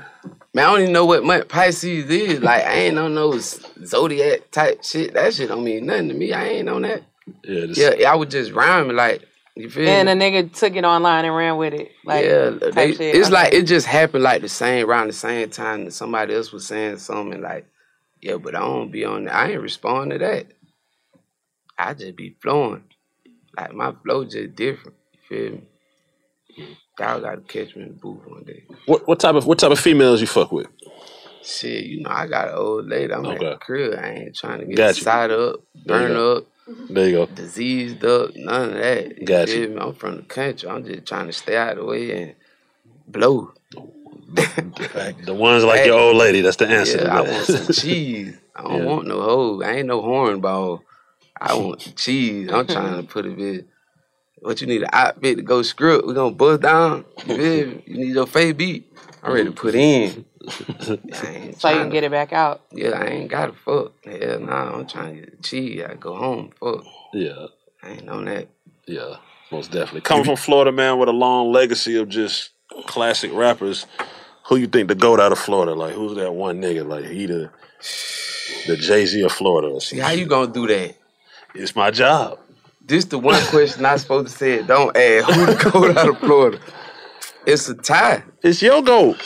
[0.53, 2.39] Man, I don't even know what month Pisces is.
[2.41, 5.13] Like, I ain't on no zodiac type shit.
[5.13, 6.33] That shit don't mean nothing to me.
[6.33, 7.03] I ain't on that.
[7.43, 9.21] Yeah, this, Yeah, I was just rhyming like.
[9.55, 10.25] You feel And me?
[10.27, 11.91] a nigga took it online and ran with it.
[12.05, 13.29] Like yeah, they- it's Okay.
[13.29, 16.65] like it just happened like the same around the same time that somebody else was
[16.65, 17.65] saying something like,
[18.21, 19.35] yeah, but I don't be on that.
[19.35, 20.47] I ain't respond to that.
[21.77, 22.83] I just be flowing.
[23.57, 24.97] Like my flow just different.
[25.13, 25.63] You feel me?
[26.99, 28.65] Y'all gotta catch me in the booth one day.
[28.85, 30.67] What what type of what type of females you fuck with?
[31.43, 33.13] Shit, you know, I got an old lady.
[33.13, 33.49] I'm at Okay.
[33.49, 33.99] the crib.
[33.99, 35.07] I ain't trying to get Got you.
[35.07, 36.45] side up, burn up,
[36.89, 37.29] There you go.
[37.33, 39.21] diseased up, none of that.
[39.21, 39.71] You Got feel you.
[39.71, 39.77] me?
[39.79, 40.69] I'm from the country.
[40.69, 42.35] I'm just trying to stay out of the way and
[43.07, 43.53] blow.
[44.33, 46.41] The ones like your old lady.
[46.41, 46.97] That's the answer.
[46.97, 48.35] Yeah, to I want some cheese.
[48.55, 48.85] I don't Yeah.
[48.85, 49.61] want no hoe.
[49.61, 50.81] I ain't no hornball.
[51.39, 52.49] I want cheese.
[52.51, 53.67] I'm trying to put a bit.
[54.39, 56.05] What you need an outfit to go script?
[56.05, 57.05] We gonna buzz down.
[57.25, 57.81] You?
[57.85, 58.91] You need your fade beat.
[59.23, 60.25] I'm ready to put in.
[61.57, 62.61] So you can get it back out.
[62.71, 63.91] Yeah, I ain't got a fuck.
[64.05, 65.83] Hell nah, I'm trying to get the cheese.
[65.85, 66.85] I go home, fuck.
[67.13, 67.47] Yeah.
[67.83, 68.47] I ain't on that.
[68.85, 69.15] Yeah,
[69.51, 70.01] most definitely.
[70.01, 72.51] Coming from Florida, man, with a long legacy of just
[72.85, 73.85] classic rappers,
[74.47, 75.73] who you think the goat out of Florida?
[75.73, 76.87] Like, who's that one nigga?
[76.87, 77.49] Like, he the
[78.67, 79.67] the Jay Z of Florida.
[79.69, 80.95] Or See, how you gonna do that?
[81.55, 82.39] It's my job.
[82.85, 84.61] This the one question I supposed to say.
[84.63, 86.59] Don't ask who the goat out of Florida.
[87.45, 88.23] It's a tie.
[88.43, 89.17] It's your goat.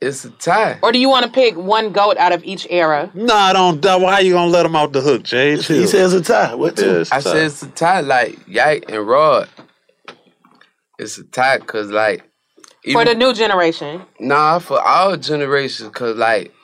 [0.00, 0.78] It's a tie.
[0.82, 3.10] Or do you want to pick one goat out of each era?
[3.12, 3.84] Nah, I don't.
[3.84, 5.56] Why you gonna let him off the hook, Jay?
[5.56, 6.54] He says a tie.
[6.54, 7.30] What Yeah, it's a I tie.
[7.32, 9.48] said it's a tie, like Yak and Rod.
[10.98, 12.29] It's a tie, cause like
[12.92, 14.02] For the new generation.
[14.18, 16.54] Nah, for all generations, cause like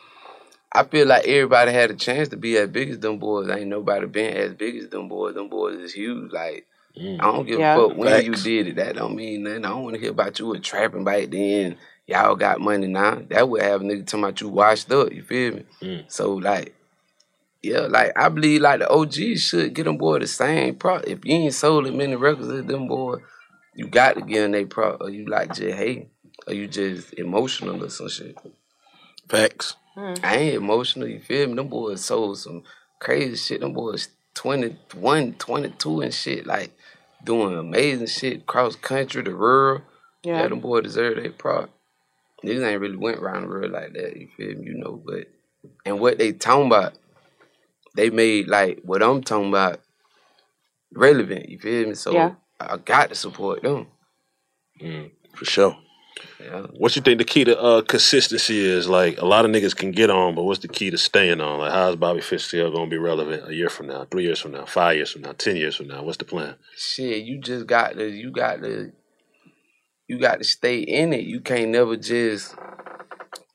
[0.73, 3.49] I feel like everybody had a chance to be as big as them boys.
[3.51, 5.35] Ain't nobody been as big as them boys.
[5.35, 6.33] Them boys is huge.
[6.33, 6.67] Like
[6.99, 7.21] mm.
[7.21, 7.77] I don't give Yeah.
[7.77, 8.25] a fuck when Facts.
[8.25, 8.77] you did it.
[8.77, 9.65] That don't mean nothing.
[9.65, 11.77] I don't want to hear about you with trapping back then.
[12.07, 13.21] Y'all got money now.
[13.29, 15.13] That would have a nigga talking about you washed up.
[15.13, 15.65] You feel me?
[15.83, 16.05] Mm.
[16.09, 16.75] So like,
[17.63, 20.97] yeah, like I believe like the OGs should get them boy the same pro.
[20.97, 23.17] If you ain't sold as many records as them boy,
[23.77, 24.93] you got to get in they pro.
[24.93, 26.09] Or you like just hey,
[26.47, 28.37] or you just emotional or some shit.
[29.29, 29.77] Facts.
[29.95, 30.15] Hmm.
[30.23, 31.55] I ain't emotional, you feel me?
[31.55, 32.65] Them boys sold some
[32.99, 33.61] crazy shit.
[33.61, 36.73] Them boys 21, 22 and shit, like
[37.25, 39.83] doing amazing shit cross country to rural.
[40.23, 40.43] Yeah.
[40.43, 41.71] Yeah, them boys deserve their prop.
[42.45, 44.67] Niggas ain't really went around the world like that, you feel me?
[44.67, 45.29] You know, but
[45.85, 46.95] and what they talking about,
[47.95, 49.81] they made like what I'm talking about
[50.95, 51.95] relevant, you feel me?
[51.95, 52.35] So Yeah.
[52.59, 53.87] I got to support them.
[55.35, 55.77] For sure.
[56.41, 56.63] Yeah.
[56.79, 58.89] What you think the key to uh, consistency is?
[58.89, 61.59] Like a lot of niggas can get on, but what's the key to staying on?
[61.59, 64.41] Like how is Bobby Fish still gonna be relevant a year from now, three years
[64.41, 66.03] from now, five years from now, ten years from now?
[66.03, 66.57] What's the plan?
[66.77, 68.93] shit, you just got to you got to
[70.09, 71.25] you got to stay in it.
[71.25, 72.55] You can't never just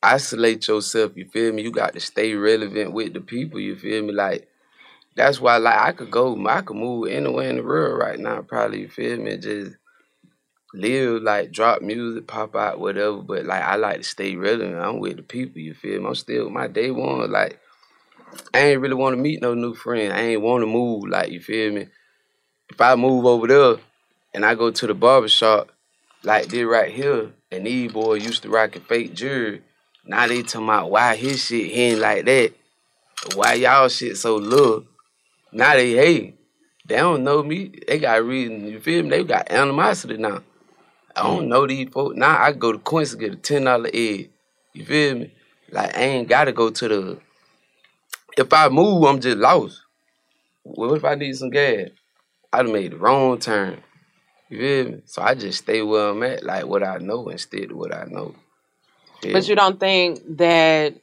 [0.04, 1.64] isolate yourself, you feel me?
[1.64, 4.14] You got to stay relevant with the people, you feel me?
[4.14, 4.48] Like
[5.16, 8.42] that's why like I could go I could move anywhere in the world right now,
[8.42, 9.38] probably, you feel me?
[9.38, 9.76] Just
[10.74, 13.18] live like drop music, pop out, whatever.
[13.18, 14.76] But like I like to stay relevant.
[14.76, 16.08] I'm with the people, you feel me?
[16.08, 17.60] I'm still my day one, like
[18.54, 20.14] I ain't really want to meet no new friend.
[20.14, 21.88] I ain't want to move, like you feel me?
[22.70, 23.76] If I move over there
[24.34, 25.72] and I go to the barber shop,
[26.24, 29.62] like this right here, and these boys used to rock a fake jury.
[30.06, 32.54] Now they talking about why his shit ain't like that.
[33.36, 34.86] Why y'all shit so little.
[35.52, 36.38] Now they hate.
[36.88, 37.72] They don't know me.
[37.88, 39.10] They got reason, you feel me?
[39.10, 40.42] They got animosity now.
[41.16, 41.48] I don't mm.
[41.48, 42.16] know these folks.
[42.16, 44.30] Now I go to Quincy get a ten dollar egg.
[44.74, 45.34] You feel me?
[45.70, 47.20] Like I ain't gotta go to the
[48.38, 49.82] if I move, I'm just lost.
[50.64, 51.90] What if I need some gas?
[52.54, 53.82] I done made the wrong turn.
[54.50, 55.02] You feel me?
[55.06, 58.06] So I just stay where I'm at, like what I know, instead of what I
[58.06, 58.36] know.
[59.22, 60.96] Feel But you don't think that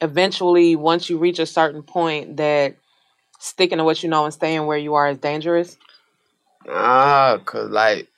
[0.00, 2.76] eventually, once you reach a certain point, that
[3.44, 5.76] sticking to what you know and staying where you are is dangerous?
[6.66, 8.08] Nah, cause like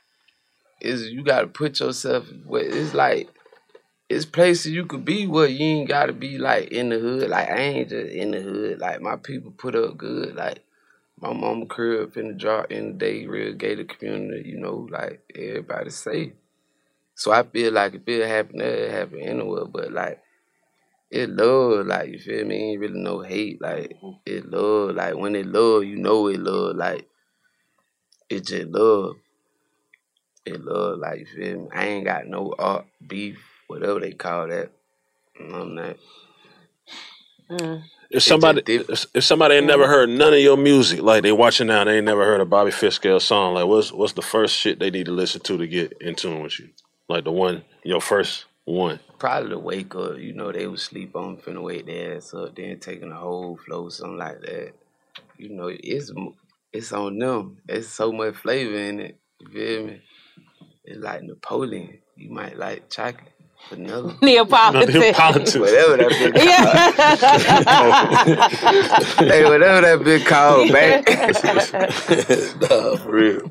[0.81, 3.29] it's you gotta put yourself where it's like
[4.09, 7.29] it's places you could be where you ain't gotta be like in the hood.
[7.29, 8.79] Like I ain't just in the hood.
[8.79, 10.37] Like my people put up good.
[10.37, 10.61] Like
[11.21, 15.91] my mama crib finna drop in the day, real gated community, you know, like everybody
[15.91, 16.33] safe.
[17.15, 19.65] So I feel like if it happen there, it happen anywhere.
[19.65, 20.21] But like
[21.11, 22.73] it love, like you feel me?
[22.73, 23.61] Ain't really no hate.
[23.61, 24.95] Like it love.
[24.97, 26.77] Like when it love, you know it love.
[26.77, 27.09] Like
[28.29, 29.16] it just love.
[30.45, 31.69] It love, like you feel me?
[31.73, 34.71] I ain't got no art, beef, whatever they call that.
[35.40, 35.99] None of that.
[37.51, 37.83] Mm.
[38.11, 41.66] If somebody if, if somebody ain't never heard none of your music, like they watching
[41.66, 43.55] now, they ain't never heard a Bobby Fishscale song.
[43.55, 46.42] Like what's what's the first shit they need to listen to to get in tune
[46.42, 46.69] with you?
[47.09, 49.01] Like the one, your first one.
[49.18, 52.55] Probably to wake up, you know, they would sleep on finna wake their ass up,
[52.55, 54.72] then taking a whole flow, something like that.
[55.38, 56.12] You know, it's
[56.72, 57.59] it's on them.
[57.68, 59.18] It's so much flavor in it.
[59.40, 60.02] You feel me?
[60.85, 61.98] It's like Napoleon.
[62.16, 63.33] You might like chocolate.
[63.68, 64.16] Vanilla.
[64.22, 65.00] Neapolitan.
[65.00, 65.61] Neapolitan.
[65.64, 66.37] whatever that bitch
[69.18, 69.31] called.
[69.31, 71.02] hey, whatever that bitch called, man.
[72.61, 73.50] nah, for real.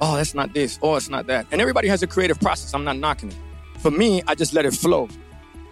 [0.00, 0.78] Oh, that's not this.
[0.82, 1.46] Oh, it's not that.
[1.50, 2.74] And everybody has a creative process.
[2.74, 3.36] I'm not knocking it.
[3.78, 5.08] For me, I just let it flow.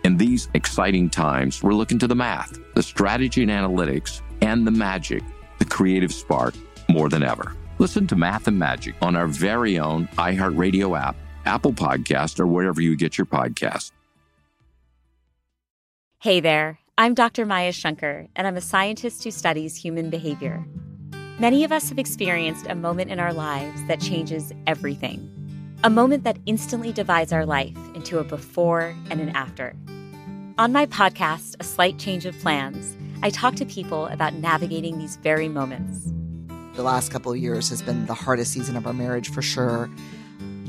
[0.04, 4.70] In these exciting times, we're looking to the math, the strategy and analytics, and the
[4.70, 5.22] magic,
[5.58, 6.54] the creative spark,
[6.88, 7.56] more than ever.
[7.78, 12.80] Listen to Math and Magic on our very own iHeartRadio app, Apple Podcast, or wherever
[12.80, 13.90] you get your podcasts.
[16.20, 17.44] Hey there, I'm Dr.
[17.44, 20.64] Maya Shankar, and I'm a scientist who studies human behavior.
[21.40, 25.28] Many of us have experienced a moment in our lives that changes everything.
[25.82, 29.74] A moment that instantly divides our life into a before and an after.
[30.58, 35.16] On my podcast, A Slight Change of Plans, I talk to people about navigating these
[35.16, 36.12] very moments.
[36.74, 39.90] The last couple of years has been the hardest season of our marriage for sure.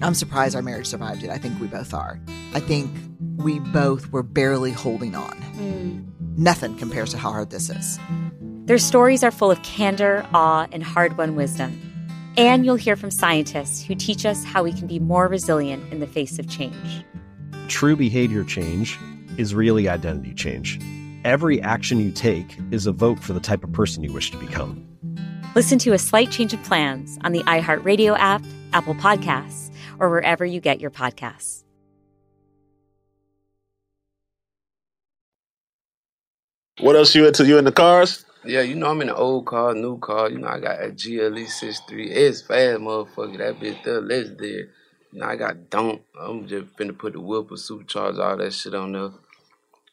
[0.01, 1.29] I'm surprised our marriage survived it.
[1.29, 2.19] I think we both are.
[2.55, 2.89] I think
[3.37, 5.37] we both were barely holding on.
[5.57, 6.37] Mm.
[6.39, 7.99] Nothing compares to how hard this is.
[8.65, 11.79] Their stories are full of candor, awe, and hard won wisdom.
[12.35, 15.99] And you'll hear from scientists who teach us how we can be more resilient in
[15.99, 17.05] the face of change.
[17.67, 18.97] True behavior change
[19.37, 20.79] is really identity change.
[21.23, 24.37] Every action you take is a vote for the type of person you wish to
[24.37, 24.83] become.
[25.53, 28.43] Listen to A Slight Change of Plans on the iHeartRadio app,
[28.73, 31.63] Apple Podcasts, or wherever you get your podcasts.
[36.79, 37.45] What else you into?
[37.45, 38.24] You in the cars?
[38.45, 40.29] Yeah, you know I'm in an old car, new car.
[40.29, 42.11] You know I got a GLE 63.
[42.11, 43.37] It's fast, motherfucker.
[43.39, 44.69] That bitch there, legendary.
[45.11, 46.01] You know I got don't.
[46.19, 49.11] I'm just finna put the Whipple supercharge, all that shit on there.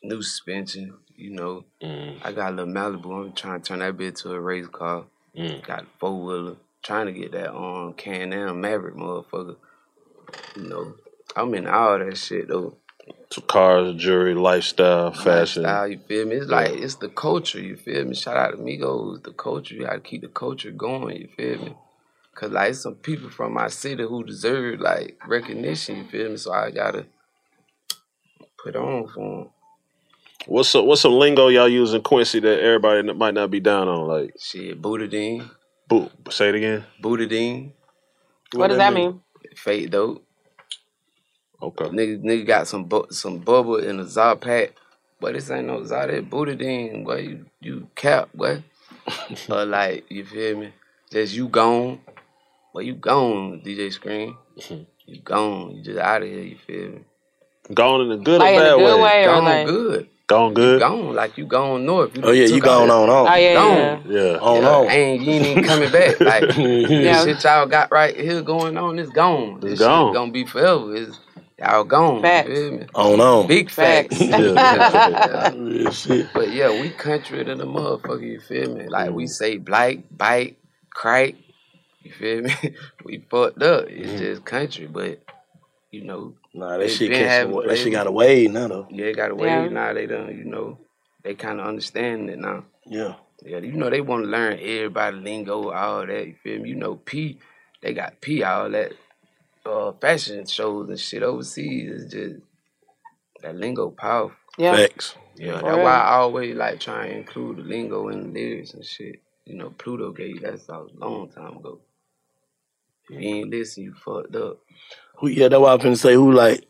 [0.03, 0.95] New suspension.
[1.17, 2.19] You know, mm.
[2.23, 3.27] I got a little Malibu.
[3.27, 5.05] I'm trying to turn that bitch to a race car.
[5.37, 5.65] Mm.
[5.65, 6.57] Got four wheeler.
[6.83, 9.57] Trying to get that on Can-Am Maverick, motherfucker.
[10.57, 10.95] You know,
[11.37, 12.77] I'm in all that shit though.
[13.33, 15.63] So cars, jewelry, lifestyle, fashion.
[15.63, 16.35] Lifestyle, you feel me?
[16.37, 18.15] It's like it's the culture, you feel me?
[18.15, 19.75] Shout out to Migos, the culture.
[19.75, 21.75] You gotta keep the culture going, you feel me?
[22.35, 26.37] Cause like some people from my city who deserve like recognition, you feel me?
[26.37, 27.07] So I gotta
[28.63, 29.51] put on for them.
[30.45, 33.89] What's some, what's some lingo y'all use in Quincy that everybody might not be down
[33.89, 34.09] on?
[34.09, 35.49] Like shit, Bootadine.
[35.89, 36.13] Boot.
[36.29, 36.85] Say it again.
[37.03, 37.73] Bootadine.
[38.53, 39.23] What does that mean?
[39.57, 40.23] Fake dope.
[41.63, 41.85] Okay.
[41.87, 44.73] Nigga, nigga got some bu- some bubble in a Zod pack.
[45.21, 47.19] But this ain't no Zod, that Bootadine, boy.
[47.19, 48.63] You, you cap, boy.
[49.49, 50.73] or like, you feel me?
[51.13, 52.01] Just you gone.
[52.75, 54.37] Well, you gone, DJ Scream.
[55.07, 55.77] you gone.
[55.77, 57.01] You just out of here, you feel me?
[57.73, 59.03] Gone in a good Like or in a bad good way?
[59.03, 60.09] way Gone like- good.
[60.29, 60.81] Gone good.
[60.81, 62.13] Gone, like you gone north.
[62.23, 63.29] Oh, yeah, you gone on, on.
[63.29, 64.03] Oh, yeah, gone.
[64.11, 64.23] yeah.
[64.33, 64.39] Yeah.
[64.39, 64.91] On, yeah, on.
[64.91, 66.21] Ain't you ain't even coming back.
[66.21, 67.25] Like Yeah.
[67.25, 69.61] the shit y'all got right here going on, it's gone.
[69.61, 70.09] This gone.
[70.09, 70.97] shit gonna be forever.
[70.97, 71.19] It's
[71.63, 72.23] y'all gone.
[72.23, 72.49] Facts.
[72.49, 72.87] You feel me?
[72.95, 73.47] On, on.
[73.47, 74.19] Big facts.
[74.19, 74.31] Facts.
[74.31, 75.53] Yeah.
[75.57, 76.29] Real shit.
[76.35, 78.89] But yeah, we country to the motherfucker, you feel me?
[78.89, 79.29] Like we mm-hmm.
[79.29, 80.59] say black, bite,
[80.91, 81.35] crack,
[82.03, 82.55] you feel me?
[83.05, 83.87] we fucked up.
[83.89, 84.19] It's mm-hmm.
[84.19, 85.23] just country, but
[85.91, 86.35] you know.
[86.55, 88.89] Nah, that they shit been catch having some- that shit got a wave now, though.
[88.91, 89.69] Yeah, it got a wave Yeah.
[89.69, 89.93] now.
[89.93, 90.79] They done, you know,
[91.23, 92.65] they kind of understand it now.
[92.85, 93.15] Yeah.
[93.45, 96.71] Yeah, you know, they want to learn everybody lingo, all that, you feel me?
[96.71, 97.39] You know, P,
[97.81, 98.93] they got P, all that
[99.67, 101.91] uh, fashion shows and shit overseas.
[101.91, 102.41] is just,
[103.43, 104.37] that lingo powerful.
[104.59, 104.77] Yeah.
[104.77, 105.17] Facts.
[105.37, 108.85] Yeah, that's why I always like try and include the lingo in the lyrics and
[108.85, 109.21] shit.
[109.45, 111.81] You know, Pluto gave that's a long time ago.
[113.11, 114.59] If you ain't listen, you fucked up.
[115.19, 116.65] Who, yeah, that's why I'm finna say who like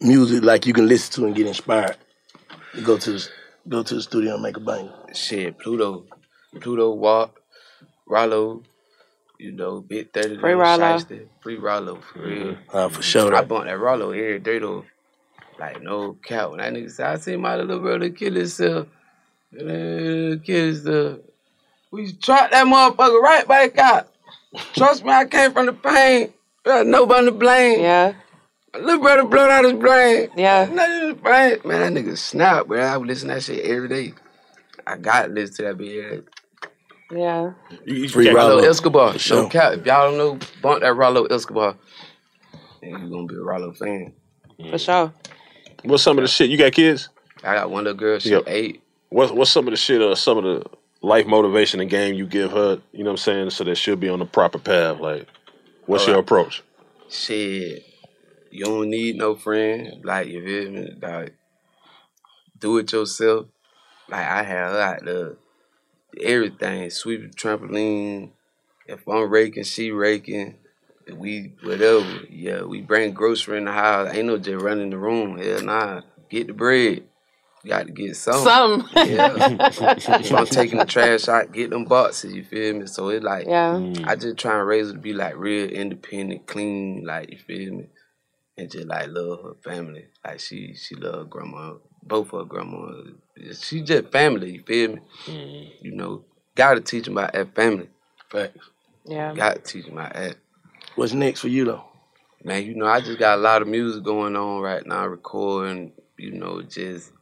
[0.00, 1.96] music like you can listen to and get inspired.
[2.74, 3.28] You go to the,
[3.68, 4.90] go to the studio and make a bang.
[5.12, 6.04] Shit, Pluto,
[6.60, 7.40] Pluto Walk,
[8.06, 8.62] Rollo,
[9.38, 11.00] you know, Big Thirty, Free Little Rollo.
[11.40, 12.56] Free Rollo for real.
[12.72, 13.34] Uh, for sure.
[13.34, 14.84] I bought that Rollo every day though.
[15.58, 16.50] Like no cap.
[16.50, 18.88] When that nigga said, I see my little brother kill himself.
[19.54, 21.18] Uh, kill himself.
[21.90, 24.08] We trot that motherfucker right back out.
[24.74, 26.32] Trust me, I came from the pain.
[26.64, 27.80] There's nobody to blame.
[27.80, 28.14] Yeah.
[28.74, 30.28] My little brother blowed out his brain.
[30.36, 30.68] Yeah.
[30.70, 31.58] Nothing in his brain.
[31.64, 32.80] Man, that nigga snap, bro.
[32.80, 34.14] I would listen to that shit every day.
[34.86, 36.26] I got to listen to that bitch every day.
[37.10, 37.52] Yeah.
[38.10, 38.68] Free Rollo Rollo.
[38.68, 39.12] Escobar.
[39.14, 39.42] For sure.
[39.44, 39.72] No cap.
[39.74, 41.76] If y'all don't know, bump that Rollo Escobar.
[42.82, 44.12] And you gonna be a Rollo fan.
[44.70, 45.12] For sure.
[45.84, 46.50] What's some of the shit?
[46.50, 47.08] You got kids?
[47.42, 48.18] I got one little girl.
[48.18, 48.44] She Yep.
[48.46, 48.82] eight.
[49.10, 50.64] What's what's some of the shit or some of the
[51.00, 52.80] life motivation and game you give her?
[52.92, 53.50] You know what I'm saying?
[53.50, 55.00] So that she'll be on the proper path.
[55.00, 55.26] Like,
[55.86, 56.62] what's your I- approach?
[57.08, 57.84] Shit,
[58.50, 60.04] you don't need no friend.
[60.04, 60.90] Like you feel me?
[61.00, 61.34] Like
[62.58, 63.46] do it yourself.
[64.10, 65.36] Like I had have like the
[66.22, 68.30] everything, sweep the trampoline.
[68.86, 70.56] If I'm raking, she raking.
[71.14, 72.06] We whatever.
[72.28, 74.12] Yeah, we bring grocery in the house.
[74.14, 75.38] Ain't no just running the room.
[75.38, 76.00] Hell nah.
[76.30, 77.04] Get the bread.
[77.66, 78.44] Got to get some.
[78.44, 78.88] Some.
[78.94, 79.36] Yeah.
[79.68, 82.32] if I'm taking the trash out, get them boxes.
[82.32, 82.86] You feel me?
[82.86, 83.76] So it's like, Yeah.
[84.04, 87.04] I just try and raise her to be like real independent, clean.
[87.04, 87.86] Like you feel me?
[88.56, 90.06] And just like love her family.
[90.24, 92.92] Like she she love grandma, both her grandma.
[93.60, 94.52] She just family.
[94.52, 95.00] You feel me?
[95.26, 95.84] Mm-hmm.
[95.84, 96.24] You know,
[96.54, 97.88] gotta teach them about that family.
[98.28, 98.70] Facts.
[99.04, 99.34] Yeah.
[99.34, 100.36] Gotta teach them about that.
[100.96, 101.84] What's next for you though?
[102.44, 105.92] Man, you know, I just got a lot of music going on right now, recording,
[106.16, 107.12] you know, just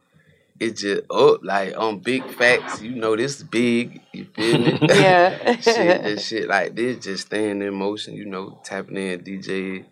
[0.59, 4.79] it's just up like on big facts, you know, this is big, you feel me?
[4.89, 5.55] Yeah.
[5.61, 9.85] shit, this shit like this, just staying in motion, you know, tapping in DJ.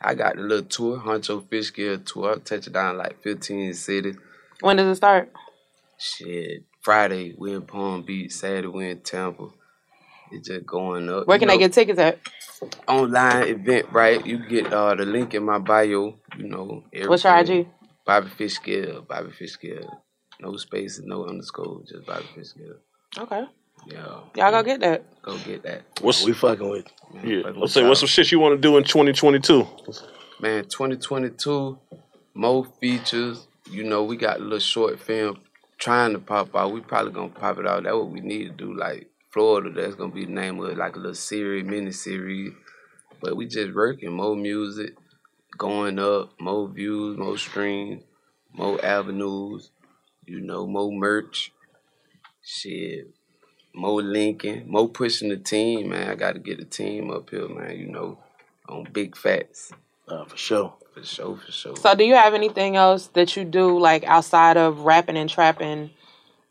[0.00, 2.32] I got the little tour, Huncho Fish Gear tour.
[2.32, 4.16] I'm touching down like 15 cities.
[4.60, 5.32] When does it start?
[6.02, 6.64] Shit.
[6.80, 9.50] Friday we in Palm Beach, Saturday we in Tampa.
[10.32, 11.28] It's just going up.
[11.28, 12.18] Where you can know they get tickets at?
[12.88, 14.24] online event, right?
[14.26, 16.18] You get uh, the link in my bio.
[16.36, 17.38] You know, What's your.
[17.38, 17.68] IG?
[18.04, 19.06] Bobby Fishscale.
[19.06, 19.88] Bobby Fishscale.
[20.40, 22.78] No spaces, no underscore, just Bobby Fishscale.
[23.18, 23.44] Okay.
[23.86, 24.18] Yeah.
[24.34, 25.22] Y'all go get that.
[25.22, 25.82] Go get that.
[26.00, 26.86] What's we fucking with?
[27.22, 27.52] Yeah.
[27.54, 29.68] Let's say what's some shit you want to do in 2022?
[30.40, 31.78] Man, 2022,
[32.34, 33.46] more features.
[33.70, 35.38] You know, we got a little short film
[35.82, 36.72] trying to pop out.
[36.72, 37.82] We probably gonna pop it out.
[37.82, 38.72] That's what we need to do.
[38.72, 42.52] Like Florida, that's gonna be the name of it, like a little series, mini series.
[43.20, 44.94] But we just working more music,
[45.58, 48.04] going up, more views, more streams,
[48.52, 49.72] more avenues.
[50.24, 51.52] You know, more merch.
[52.44, 53.08] Shit,
[53.74, 56.08] more linking, more pushing the team, man.
[56.08, 57.76] I got to get the team up here, man.
[57.76, 58.18] You know,
[58.68, 59.72] on big facts.
[60.06, 60.74] Uh, for sure.
[60.94, 61.76] For sure, for sure.
[61.76, 65.90] So, do you have anything else that you do like outside of rapping and trapping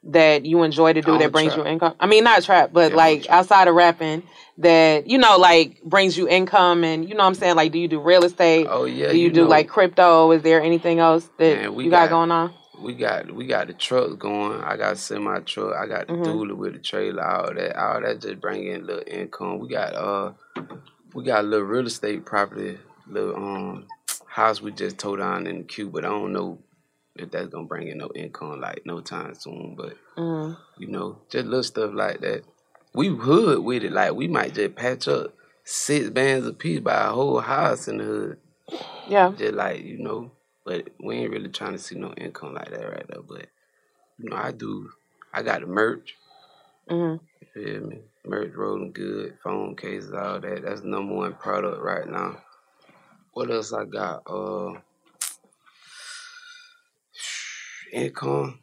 [0.04, 1.66] that you enjoy to do that brings trap.
[1.66, 1.96] you income?
[2.00, 4.24] I mean, not trap, but like outside of rapping
[4.58, 7.56] that you know, like brings you income, and you know what I'm saying.
[7.56, 8.68] Like, do you do real estate?
[8.70, 9.12] Oh yeah.
[9.12, 10.32] do you, do know, like crypto?
[10.32, 12.54] Is there anything else that Man, we you got, got- going on?
[12.82, 14.60] We got we got the trucks going.
[14.62, 15.76] I got semi truck.
[15.76, 16.26] I got the Mhm.
[16.26, 17.24] dually with the trailer.
[17.24, 19.60] All that, all that just bring in a little income.
[19.60, 20.32] We got uh,
[21.14, 23.86] we got a little real estate property, little um
[24.32, 26.60] house we just towed on in the queue, but I don't know
[27.18, 29.76] if that's gonna bring in no income like no time soon.
[29.78, 30.58] But Mm.
[30.78, 32.44] you know, just little stuff like that.
[32.96, 33.94] We hood with it.
[33.94, 37.98] Like we might just patch up six bands a piece by a whole house in
[38.00, 38.38] the hood.
[39.10, 39.34] Yeah.
[39.38, 40.32] Just like, you know,
[40.66, 43.24] but we ain't really trying to see no income like that right now.
[43.28, 43.48] But
[44.20, 44.90] you know, I do
[45.34, 46.16] I got the merch,
[46.90, 48.02] hmm you feel me?
[48.26, 50.64] Merch rolling good, phone cases, all that.
[50.64, 52.38] That's number one product right now.
[53.34, 54.24] What else I got?
[54.28, 54.74] Uh
[57.94, 58.60] income.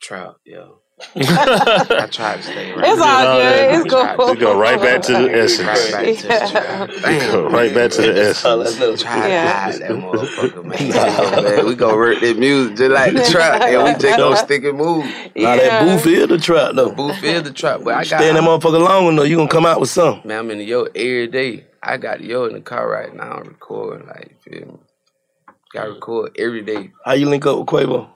[0.00, 0.78] Trout, yo.
[1.16, 2.84] I tried to stay right.
[2.86, 3.86] It's all good.
[3.86, 4.34] It's cool.
[4.34, 5.66] We go right back to the essence.
[5.66, 6.50] Right back to Yeah.
[6.50, 6.90] trout.
[6.90, 9.02] We go right back to the essence.
[9.02, 9.70] Try Yeah.
[9.78, 10.64] that motherfucker,
[11.34, 11.44] man.
[11.44, 11.66] man.
[11.66, 14.78] We gonna work that music just like the trap, and we just gonna stick and
[14.78, 15.04] move.
[15.36, 16.92] Now that booth is the trap though.
[16.92, 19.66] Booth is the trap, but I Stay in that motherfucker long enough, you gonna come
[19.66, 20.28] out with something.
[20.28, 20.38] man.
[20.38, 21.64] I'm in the yo every day.
[21.82, 24.06] I got yo in the car right now, recording.
[24.06, 24.78] Like, feel me?
[25.72, 26.92] Got to record every day.
[27.04, 28.10] How you link up with Quavo?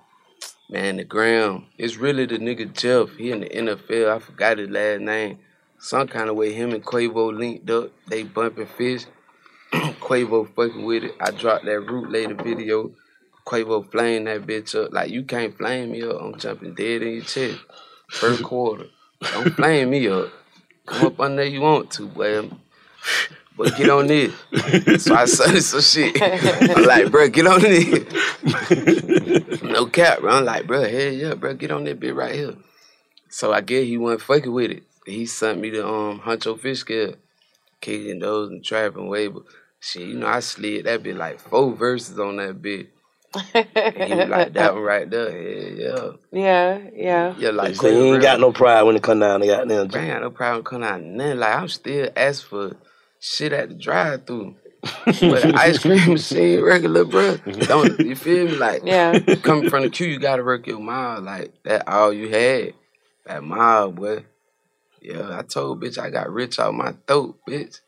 [0.68, 1.66] Man, the gram.
[1.78, 3.16] It's really the nigga Jeff.
[3.16, 4.16] He in the NFL.
[4.16, 5.38] I forgot his last name.
[5.78, 7.90] Some kind of way him and Quavo linked up.
[8.08, 9.06] They bumping fish.
[9.72, 11.14] Quavo fucking with it.
[11.20, 12.90] I dropped that root later video.
[13.46, 14.92] Quavo flame that bitch up.
[14.92, 16.20] Like you can't flame me up.
[16.20, 17.60] I'm jumping dead in your chest.
[18.08, 18.86] First quarter.
[19.20, 20.30] Don't flame me up.
[20.86, 22.50] Come up on there you want to, boy.
[23.56, 24.32] But get on this.
[25.04, 26.20] So I started some shit.
[26.20, 28.02] I'm like, bro, get on this.
[29.62, 30.32] no cap, bro.
[30.32, 32.54] I'm like, bro, hell yeah, bro, get on that bit right here.
[33.28, 34.82] So I guess he wasn't fucking with it.
[35.06, 37.16] He sent me the um Huncho Fishscale,
[37.80, 39.42] kicking those and trapping way, but
[39.78, 42.88] shit, you know, I slid that bit like four verses on that bit.
[43.52, 46.40] And he was like, that one right there, hell yeah.
[46.42, 47.34] Yeah, yeah.
[47.36, 49.90] Yeah, like so you ain't got no pride when it come down to goddamn.
[49.92, 51.38] I ain't got no problem coming out nothing.
[51.38, 52.76] Like I'm still asking for
[53.24, 54.54] shit at the drive through.
[55.06, 57.38] but ice cream machine regular, bro.
[57.38, 58.56] Don't you feel me?
[58.56, 59.18] Like Yeah.
[59.42, 61.22] coming from the queue, you gotta work your mile.
[61.22, 62.74] Like that all you had.
[63.24, 64.26] That mile, boy.
[65.00, 67.80] Yeah, I told bitch I got rich out my throat, bitch.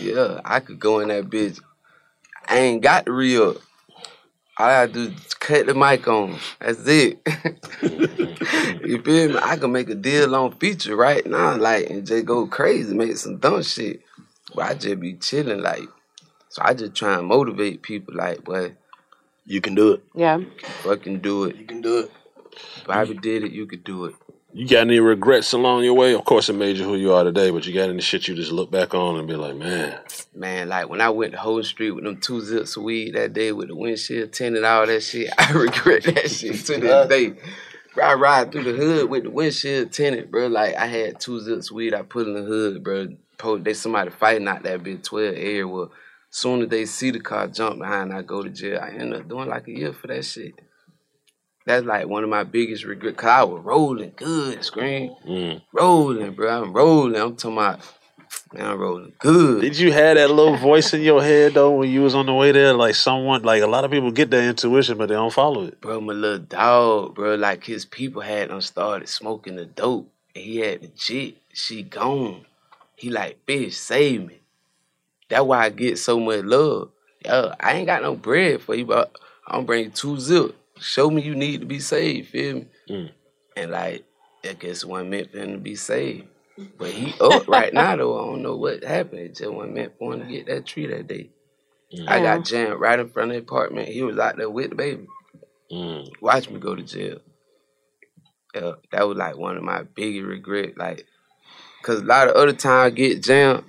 [0.00, 1.60] Yeah, I could go in that bitch.
[2.48, 3.56] I ain't got the real.
[4.58, 6.38] All I do is cut the mic on.
[6.60, 7.20] That's it.
[8.84, 9.38] you feel me?
[9.40, 13.16] I can make a deal on feature right now, like, and just go crazy, make
[13.16, 14.00] some dumb shit.
[14.54, 15.88] But I just be chilling, like.
[16.48, 18.72] So I just try and motivate people, like, but
[19.44, 20.04] you can do it.
[20.14, 20.40] Yeah.
[20.82, 21.56] Fucking do it.
[21.56, 22.10] You can do it.
[22.86, 23.52] Bobby did it.
[23.52, 24.14] You could do it.
[24.52, 26.14] You got any regrets along your way?
[26.14, 28.34] Of course, it made you who you are today, but you got any shit you
[28.34, 29.98] just look back on and be like, man,
[30.34, 33.32] Man, like when I went to Whole Street with them two zips of weed that
[33.32, 37.34] day with the windshield tinted, all that shit, I regret that shit to this day.
[38.02, 40.46] I ride through the hood with the windshield tinted, bro.
[40.48, 43.08] Like I had two zips of weed I put in the hood, bro.
[43.38, 45.66] Po- They somebody fighting out that big 12 area.
[45.68, 45.92] Well,
[46.30, 48.80] soon as they see the car jump behind, I go to jail.
[48.82, 50.54] I end up doing like a year for that shit.
[51.66, 53.16] That's like one of my biggest regrets.
[53.16, 55.14] Cause I was rolling good, Scream.
[55.26, 55.62] Mm.
[55.72, 56.62] Rolling, bro.
[56.62, 57.20] I'm rolling.
[57.20, 57.80] I'm talking about,
[58.52, 59.62] man, I'm rolling good.
[59.62, 62.34] Did you have that little voice in your head though when you was on the
[62.34, 62.72] way there?
[62.72, 65.80] Like someone, like a lot of people get that intuition, but they don't follow it.
[65.80, 70.12] Bro, my little dog, bro, like his people had him started smoking the dope.
[70.36, 71.38] And he had the jit.
[71.52, 72.44] She gone.
[72.96, 74.40] He like, bitch, save me.
[75.28, 76.90] That's why I get so much love.
[77.24, 79.14] Yo, I ain't got no bread for you, but
[79.46, 80.56] I'm bringing two zip.
[80.78, 82.66] Show me you need to be saved, feel me?
[82.88, 83.10] Mm.
[83.56, 84.04] And like,
[84.44, 86.28] I guess one meant for him to be saved.
[86.78, 88.18] But he up right now though.
[88.18, 89.20] I don't know what happened.
[89.20, 91.30] It just wasn't meant for him to get that tree that day.
[92.08, 93.88] I got jammed right in front of the apartment.
[93.88, 95.06] He was out there with the baby.
[95.70, 96.10] Mm.
[96.20, 97.18] Watch me go to jail.
[98.54, 100.78] Yeah, that was like one of my biggest regrets.
[100.78, 101.06] Like,
[101.86, 103.62] cause a lot of other times I get jammed,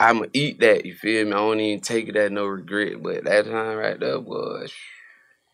[0.00, 0.86] I'ma eat that.
[0.86, 1.32] You feel me?
[1.32, 3.02] I don't even take it as no regret.
[3.02, 4.66] But that time right there, boy,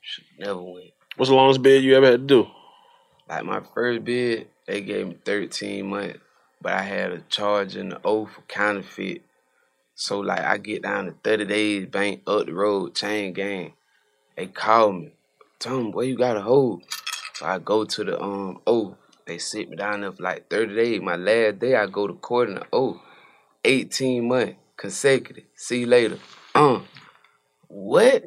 [0.01, 0.93] should never went.
[1.17, 2.47] What's the longest bid you ever had to do?
[3.29, 6.21] Like my first bid, they gave me 13 months,
[6.63, 9.23] but I had a charge in the O for counterfeit.
[9.95, 13.73] So like I get down to 30 days, bank up the road, chain gang.
[14.37, 15.13] They call me,
[15.59, 16.85] tell me where you got to hold.
[17.35, 18.97] So I go to the um O.
[19.31, 21.01] They sit me down there for like 30 days.
[21.01, 23.01] My last day I go to court in oh,
[23.65, 25.45] 18 months consecutive.
[25.55, 26.19] See you later.
[26.53, 26.85] Um,
[27.69, 28.25] what?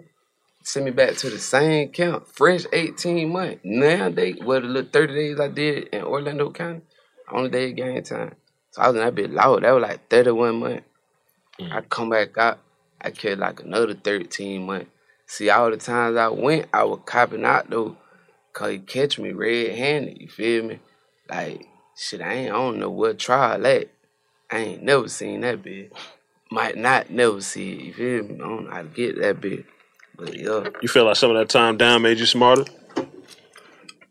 [0.63, 2.25] Send me back to the same count.
[2.25, 3.59] Fresh 18 months.
[3.65, 6.83] Now they well the little 30 days I did in Orlando County,
[7.29, 8.35] only day of game time.
[8.71, 9.59] So I was in that bit low.
[9.59, 10.85] That was like 31 months.
[11.59, 12.59] I come back out,
[13.01, 14.89] I carried like another 13 months.
[15.27, 17.97] See, all the times I went, I was copping out though,
[18.53, 20.79] cause he catch me red-handed, you feel me?
[21.29, 23.89] Like, shit, I ain't, I don't know what trial at.
[24.51, 25.91] I ain't never seen that bit.
[26.51, 28.35] Might not never see it, you feel me?
[28.35, 29.65] I don't know how to get that bit.
[30.15, 32.65] But yeah, You feel like some of that time down made you smarter?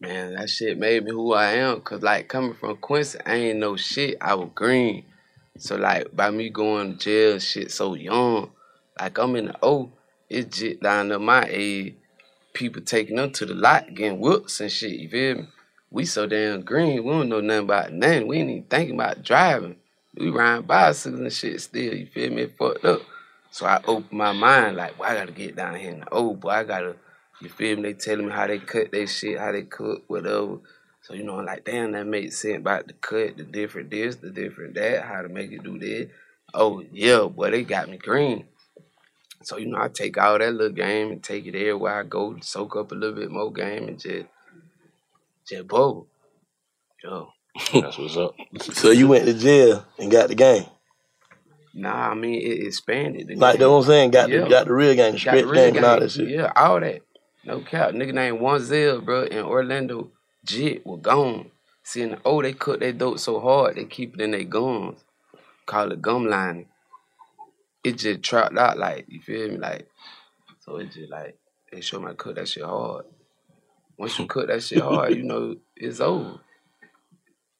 [0.00, 1.80] man, that shit made me who I am.
[1.80, 4.16] Cause like coming from Quincy, I ain't no shit.
[4.20, 5.04] I was green.
[5.58, 8.50] So like by me going to jail shit so young,
[8.98, 9.92] like I'm in the O,
[10.28, 11.94] it's just down to my age.
[12.52, 15.46] People taking them to the lot, getting whoops and shit, you feel me?
[15.92, 18.26] We so damn green, we don't know nothing about nothing.
[18.26, 19.76] We ain't even thinking about driving.
[20.16, 22.46] We riding bicycles and shit still, you feel me?
[22.46, 23.02] Fucked up.
[23.50, 26.30] So I opened my mind, like, well, I gotta get down here in the O,
[26.30, 26.48] oh, boy.
[26.48, 26.96] I gotta,
[27.42, 27.82] you feel me?
[27.82, 30.60] They telling me how they cut their shit, how they cook, whatever.
[31.02, 34.16] So, you know, I'm like, damn, that makes sense about the cut, the different this,
[34.16, 36.08] the different that, how to make it do this.
[36.54, 38.46] Oh, yeah, boy, they got me green.
[39.42, 42.38] So, you know, I take all that little game and take it everywhere I go,
[42.40, 44.26] soak up a little bit more game and just,
[45.48, 46.08] just bubble.
[47.02, 47.28] Yo.
[47.74, 48.34] That's what's up.
[48.60, 50.64] So you went to jail and got the game.
[51.74, 53.28] Nah, I mean, it expanded.
[53.28, 53.60] The Like game.
[53.60, 54.42] that what I'm saying, got Yeah.
[54.44, 56.28] the got the real game, the Got stretch game and all that shit.
[56.28, 57.02] Yeah, all that.
[57.44, 57.90] No cap.
[57.90, 60.10] Nigga named One Zell, bro, in Orlando.
[60.44, 61.50] Jit was gone.
[61.82, 65.04] Seeing oh, they cook their dope so hard, they keep it in their guns.
[65.66, 66.66] Call it gum lining.
[67.82, 69.56] It just trapped out, like, you feel me?
[69.58, 69.88] Like,
[70.60, 71.36] so it just like,
[71.72, 73.04] they show my how to cook that shit hard.
[74.02, 76.40] Once you cook that shit hard, you know, it's over.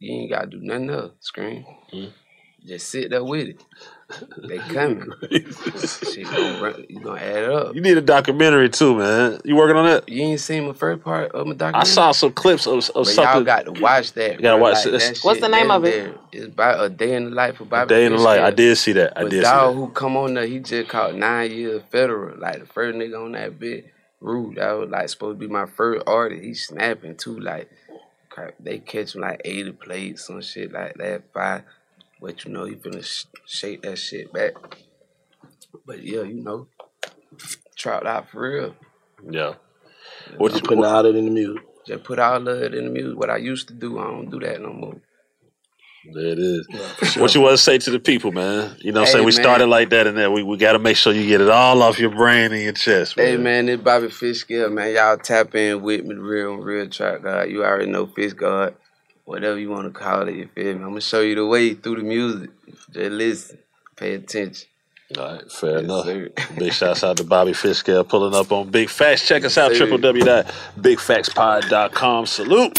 [0.01, 1.65] You ain't gotta do nothing else, scream.
[1.93, 2.11] Mm-hmm.
[2.67, 3.65] Just sit there with it.
[4.49, 5.09] They coming.
[5.31, 7.75] shit gonna run, you gonna add it up.
[7.77, 9.41] You need a documentary too, man.
[9.45, 10.09] You working on that?
[10.09, 11.81] You ain't seen my first part of my documentary?
[11.81, 13.35] I saw some clips of, of But something.
[13.35, 14.33] y'all got to watch that.
[14.35, 14.63] You gotta bro.
[14.71, 15.21] watch Like, this.
[15.21, 15.95] that What's the name of it?
[15.97, 16.19] legendary.
[16.33, 17.89] It's about a day in the life of Bobby.
[17.89, 18.41] Day in the life.
[18.43, 19.17] I did see that.
[19.17, 19.79] I But did see dog that.
[19.81, 22.37] who come on there, he just caught nine years federal.
[22.37, 23.92] Like the first nigga on that bit,
[24.23, 24.57] rude.
[24.57, 26.43] That was like supposed to be my first artist.
[26.43, 27.39] He snapping too.
[27.39, 27.71] Like
[28.31, 31.25] crap, they catch him like eighty plates, some shit like that.
[31.35, 31.65] Five,
[32.21, 34.55] but you know he finna sh- shake that shit back.
[35.87, 36.69] But yeah, you know,
[37.77, 38.77] trout out for real.
[39.29, 39.55] Yeah.
[40.37, 41.63] What you putting all that in the music?
[41.87, 43.19] Just put all of it in the music.
[43.19, 45.01] What I used to do, I don't do that no more.
[46.05, 46.67] There it is.
[47.17, 48.75] What you want to say to the people, man?
[48.81, 49.25] You know what I'm Hey, saying?
[49.25, 49.43] We man.
[49.43, 51.81] started like that and then we, we got to make sure you get it all
[51.83, 53.27] off your brain and your chest, man.
[53.27, 54.93] Hey man, this Bobby Fishscale, man.
[54.95, 57.49] Y'all tap in with me, the real real track God.
[57.51, 58.75] You already know Fish God,
[59.27, 60.35] whatever you want to call it.
[60.35, 60.83] You feel me?
[60.83, 62.51] I'm gonna show you the way through the music.
[62.91, 63.59] Just listen,
[63.97, 64.67] pay attention.
[65.17, 66.07] All right, fair enough.
[66.57, 69.29] Big shouts out to Bobby Fishscale pulling up on Big Facts.
[69.29, 72.27] Check us out, www.bigfactspod.com.
[72.27, 72.79] Salute.